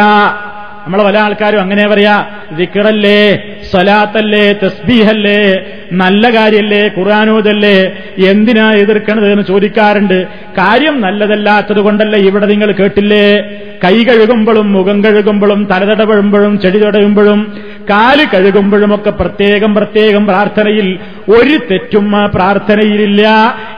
[0.86, 2.16] നമ്മളെ പല ആൾക്കാരും അങ്ങനെ പറയാ
[2.58, 3.20] ദിക്കറല്ലേ
[3.72, 5.40] സ്വലാത്തല്ലേ തസ്ബീഹല്ലേ
[5.92, 7.76] നല്ല കാര്യല്ലേ ഖുറാനൂതല്ലേ
[8.32, 10.18] എന്തിനാ എതിർക്കണത് എന്ന് ചോദിക്കാറുണ്ട്.
[10.58, 13.26] കാര്യം നല്ലതല്ലാത്തത് കൊണ്ടല്ലേ ഇവിടെ നിങ്ങൾ കേട്ടില്ലേ?
[13.84, 17.40] കൈ കഴുകുമ്പോഴും മുഖം കഴുകുമ്പോഴും തലതടപഴുമ്പോഴും ചെടി തടയുമ്പോഴും
[17.90, 20.88] കാൽ കഴുകുമ്പോഴുമൊക്കെ പ്രത്യേകം പ്രത്യേകം പ്രാർത്ഥനയിൽ
[21.30, 23.22] ഒരു തെറ്റും ആ പ്രാർത്ഥനയിലില്ല.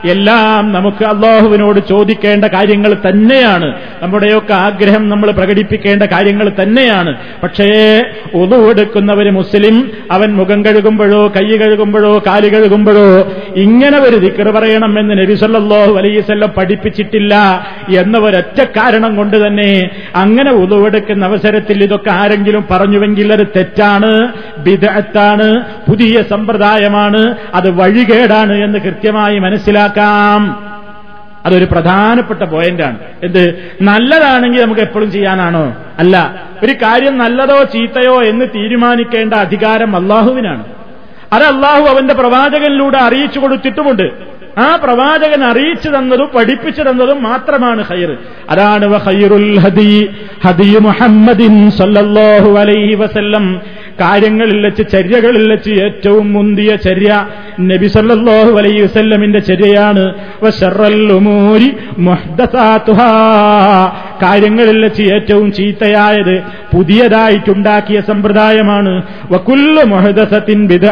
[0.04, 3.74] എല്ലാം നമുക്ക് അള്ളാഹുവിനോട് ചോദിക്കേണ്ട കാര്യങ്ങൾ തന്നെയാണ്.
[4.02, 7.16] നമ്മുടെയൊക്കെ ആഗ്രഹം നമ്മൾ പ്രകടിപ്പിക്കേണ്ട കാര്യങ്ങൾ തന്നെയാണ്.
[7.42, 8.02] പക്ഷേ
[8.34, 16.50] ഒതുവെടുക്കുന്നവര് മുസ്ലിം അവൻ മുഖം കഴുകുമ്പോഴോ കൈ കഴുകുമ്പോഴോ കാൽ കഴുകുമ്പോഴോ ഇങ്ങനെ ഒരു ദിക്കർ പറയണമെന്ന് നബിസല്ലാഹു അലൈസല്ലം
[16.56, 17.34] പഠിപ്പിച്ചിട്ടില്ല
[17.96, 26.22] എന്ന ഒരൊറ്റ കാരണം കൊണ്ട് തന്നെ അങ്ങനെ ഉതുവെടുക്കുന്ന അവസരത്തിൽ ഇതൊക്കെ ആരെങ്കിലും പറഞ്ഞുവെങ്കിൽ അത് തെറ്റാണ് ബിദഅത്താണ് പുതിയ
[26.22, 30.66] സമ്പ്രദായമാണ് അത് വഴികേടാണ് എന്ന് കൃത്യമായി മനസ്സിലാക്കാം.
[31.46, 32.98] അതൊരു പ്രധാനപ്പെട്ട പോയിന്റാണ്.
[33.22, 33.70] എന്ത്?
[33.82, 35.76] നല്ലതാണെങ്കിൽ നമുക്ക് എപ്പോഴും ചെയ്യാനാണോ?
[35.98, 36.34] അല്ല.
[36.62, 40.64] ഒരു കാര്യം നല്ലതോ ചീത്തയോ എന്ന് തീരുമാനിക്കേണ്ട അധികാരം അള്ളാഹുവിനാണ്.
[41.32, 44.36] അത് അള്ളാഹു അവന്റെ പ്രവാചകനിലൂടെ അറിയിച്ചു കൊടുത്തിട്ടുമുണ്ട്.
[44.58, 48.16] ആ പ്രവാചകൻ അറിയിച്ചു തന്നതും പഠിപ്പിച്ചു തന്നതും മാത്രമാണ് ഹൈർ
[48.50, 48.94] അതാണ്
[49.58, 50.10] ഹദി
[50.44, 53.60] ഹദി മുഹമ്മദിൻ സല്ലല്ലാഹു അലൈഹി വസല്ലം.
[54.00, 57.10] കാര്യങ്ങളിൽ വെച്ച് ചര്യകളിൽ വെച്ച് ഏറ്റവും മുന്തിയ ചര്യ
[57.60, 60.14] നബി സല്ലല്ലാഹു അലൈഹി വസല്ലമിന്റെ ചര്യയാണ്.
[64.22, 66.42] കാര്യങ്ങളിൽ വെച്ച് ഏറ്റവും ചീത്തയായത്
[66.76, 69.02] പുതിയതായിട്ടുണ്ടാക്കിയ സമ്പ്രദായമാണ്.
[69.32, 70.86] വകുല്ലു മൊഹദസത്തിൻ ബിദ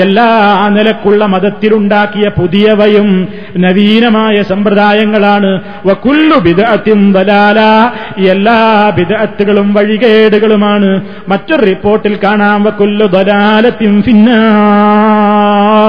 [0.00, 5.60] എല്ലാ നിലക്കുള്ള മതത്തിലുണ്ടാക്കിയ പുതിയവയും നവീനമായ സമ്പ്രദായങ്ങളാണ്.
[5.86, 7.90] വക്കുല്ലു ബിദ്അത്തിൻ ദലാല.
[8.30, 11.00] എല്ലാ ബിദഅത്തുകളും വഴികേടുകളുമാണ്.
[11.28, 12.64] മറ്റൊരു റിപ്പോർട്ടിൽ കാണാം.
[12.64, 15.81] വക്കുല്ലു ദലാലത്തിൻ ഫിന്നാർ.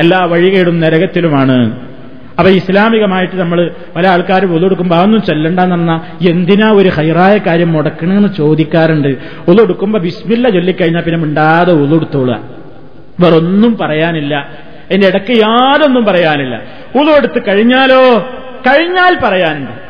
[0.00, 1.80] എല്ലാ വഴികേടും നരകത്തിലുമാണ്.
[2.38, 9.08] അപ്പൊ ഇസ്ലാമികമായിട്ട് നമ്മൾ പല ആൾക്കാർ ഒതെടുക്കുമ്പോൾ അതൊന്നും ചെല്ലണ്ടെന്ന് പറഞ്ഞാൽ എന്തിനാ ഒരു ഹൈറായ കാര്യം മുടക്കണമെന്ന് ചോദിക്കാറുണ്ട്.
[9.48, 12.40] ഒതെടുക്കുമ്പോ ബിസ്മില്ല ചൊല്ലിക്കഴിഞ്ഞാൽ പിന്നെ മിണ്ടാതെ ഒതെടുത്തോളുക
[13.20, 14.48] വേറൊന്നും പറയാനില്ല.
[14.90, 16.62] എന്റെ ഇടയ്ക്ക് യാതൊന്നും പറയാനില്ല.
[17.00, 18.18] ഉതെടുത്ത് കഴിഞ്ഞാലോ?
[18.66, 19.84] കഴിഞ്ഞാൽ പറയാനുണ്ട്.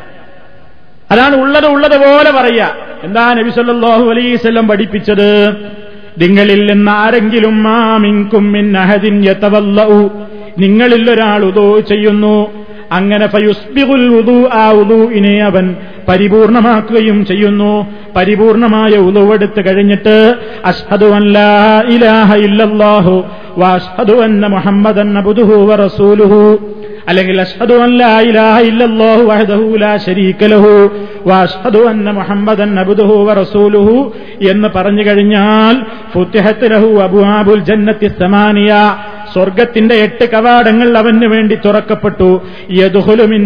[1.11, 2.76] അതാണ് ഉള്ളത് ഉള്ളത് പോലെ പറയുക.
[3.03, 5.57] എന്താ നബി സല്ലല്ലാഹു അലൈവല്ലം പഠിപ്പിച്ചത്?
[6.19, 10.09] നിങ്ങളിൽ നിന്ന് ആരെങ്കിലും മാമിങ്കും അഹദിൻ യതവല്ലഉ.
[10.59, 12.51] നിങ്ങളിൽ ഒരാൾ ഉദോ ചെയ്യുന്നു.
[12.93, 15.77] അങ്ങനെ ഫയുസ്ബിഗുൽ ഉദു ആ ഉദുവിനെ അവൻ
[16.09, 17.87] പരിപൂർണമാക്കുകയും ചെയ്യുന്നു.
[18.17, 20.35] പരിപൂർണമായ ഉദുവെടുത്ത് കഴിഞ്ഞിട്ട്
[20.65, 23.25] അഷ്ഹദു അല്ലാ ഇലാഹ ഇല്ലല്ലാഹു
[23.62, 25.33] അഷ്ഹദു അന്ന മുഹമ്മദൻ വ
[25.65, 26.59] വറസൂലുഹു
[27.11, 30.74] അല്ലെങ്കിൽ അഷ്ഹദു അല്ലാഹു ഇലാഹ ഇല്ലല്ലാഹു വഹ്ദഹു ലാ ശരീക ലഹു
[31.30, 33.96] വഅഷ്ഹദു അന്ന മുഹമ്മദൻ അബ്ദുഹു വറസൂലുഹു
[34.52, 35.74] എന്ന് പറഞ്ഞു കഴിഞ്ഞാൽ
[36.14, 38.72] ഫുത്തിഹത്ത് ലഹു അബുആബുൽ ജന്നത്തി സമാനിയ
[39.34, 42.30] സ്വർഗത്തിന്റെ എട്ട് കവാടങ്ങൾ അവന് വേണ്ടി തുറക്കപ്പെട്ടു.
[42.80, 43.42] യദുഹുലുമിൻ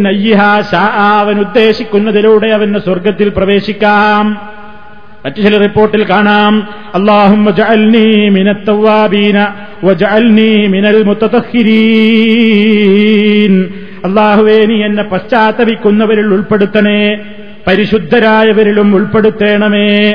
[1.20, 4.24] അവൻ ഉദ്ദേശിക്കുന്നതിലൂടെ അവന് സ്വർഗത്തിൽ പ്രവേശിക്കാം.
[5.24, 6.68] മറ്റു ചില റിപ്പോർട്ടിൽ കാണാം.
[6.94, 7.44] അള്ളാഹും
[14.04, 17.18] അള്ളാഹുവേ നീ എന്നെ പശ്ചാത്തപിക്കുന്നവരിൽ ഉൾപ്പെടുത്തണേ.
[17.66, 20.14] പരിശുദ്ധരായവരിലും ഉൾപ്പെടുത്തേണമേ.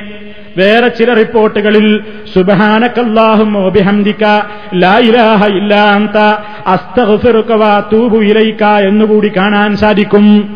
[0.57, 1.99] വേറെ ചില റിപ്പോർട്ടുകളിൽ
[2.33, 3.57] സുബഹാനക്കല്ലാഹും
[8.79, 10.49] എന്നുകൂടി കാണാൻ സാധിക്കും.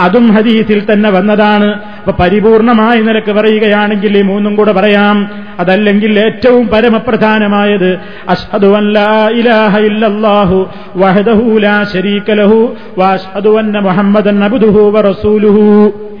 [0.00, 1.82] അതും ഹദീസിൽ തന്നെ വന്നതാണ്.
[1.82, 5.30] അപ്പൊ പരിപൂർണമായ നിനക്ക് പറയുകയാണെങ്കിൽ ഈ മൂന്നും കൂടെ പറയാം.
[5.58, 7.98] അതല്ലെങ്കിൽ ഏറ്റവും പരമപ്രധാനമായത്
[8.28, 8.66] അഷ്ഹദു
[9.86, 11.84] ഇല്ലല്ലാഹു വഹദഹു ലാ
[12.30, 12.76] ലഹു
[13.80, 14.44] മുഹമ്മദൻ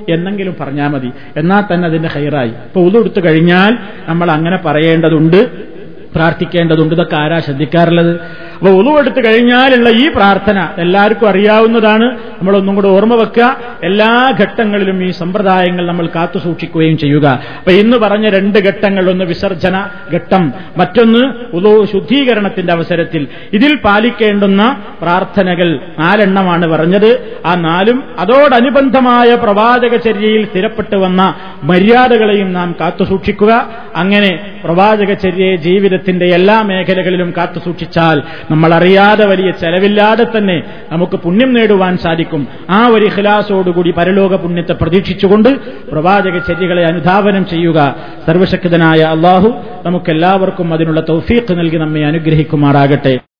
[0.08, 1.10] എന്നെങ്കിലും പറഞ്ഞാൽ മതി.
[1.36, 3.78] എന്നാൽ തന്നെ അതിന്റെ ഹൈറായി ഇപ്പൊ ഉതെടുത്തു കഴിഞ്ഞാൽ
[4.08, 5.69] നമ്മൾ അങ്ങനെ പറയേണ്ടതുണ്ട്.
[6.14, 6.94] പ്രാർത്ഥിക്കേണ്ടതുണ്ട്.
[6.94, 8.20] ഇതൊക്കെ ആരാ ശ്രദ്ധിക്കാറുള്ളത്?
[8.58, 12.04] അപ്പൊ ഉളുവെടുത്ത് കഴിഞ്ഞാലുള്ള ഈ പ്രാർത്ഥന എല്ലാവർക്കും അറിയാവുന്നതാണ്.
[12.04, 13.56] നമ്മളൊന്നും കൂടെ ഓർമ്മ വെക്കുക.
[13.84, 17.26] എല്ലാ ഘട്ടങ്ങളിലും ഈ സമ്പ്രദായങ്ങൾ നമ്മൾ കാത്തു സൂക്ഷിക്കുകയും ചെയ്യുക.
[17.58, 23.28] അപ്പൊ ഇന്ന് പറഞ്ഞ രണ്ട് ഘട്ടങ്ങൾ ഒന്ന് വിസർജന ഘട്ടം മറ്റൊന്ന് ഉളു ശുദ്ധീകരണത്തിന്റെ അവസരത്തിൽ.
[23.52, 27.38] ഇതിൽ പാലിക്കേണ്ടുന്ന പ്രാർത്ഥനകൾ നാലെണ്ണമാണ് പറഞ്ഞത്.
[27.46, 35.56] ആ നാലും അതോടനുബന്ധമായ പ്രവാചക ചര്യയിൽ സ്ഥിരപ്പെട്ടു വന്ന മര്യാദകളെയും നാം കാത്തുസൂക്ഷിക്കുക അങ്ങനെ പ്രവാചക ചര്യയെ പ്രവാചകചര്യയെ
[36.00, 40.56] ജീവിതത്തിന്റെ എല്ലാ മേഖലകളിലും കാത്തു സൂക്ഷിച്ചാൽ നമ്മൾ അറിയാതെ വലിയ ചെലവില്ലാതെ തന്നെ
[40.92, 42.48] നമുക്ക് പുണ്യം നേടുവാൻ സാധിക്കും.
[42.70, 45.48] ആ ഒരു ഹിലാസോടുകൂടി പരലോക പുണ്യത്തെ പ്രതീക്ഷിച്ചുകൊണ്ട്
[45.92, 47.94] പ്രവാചക ചര്യകളെ അനുധാവനം ചെയ്യുക.
[48.26, 49.48] സർവശക്തനായ അള്ളാഹു
[49.84, 53.20] നമുക്കെല്ലാവർക്കും അതിനുള്ള തൗഫീഖ് നൽകി നമ്മെ അനുഗ്രഹിക്കുമാറാകട്ടെ.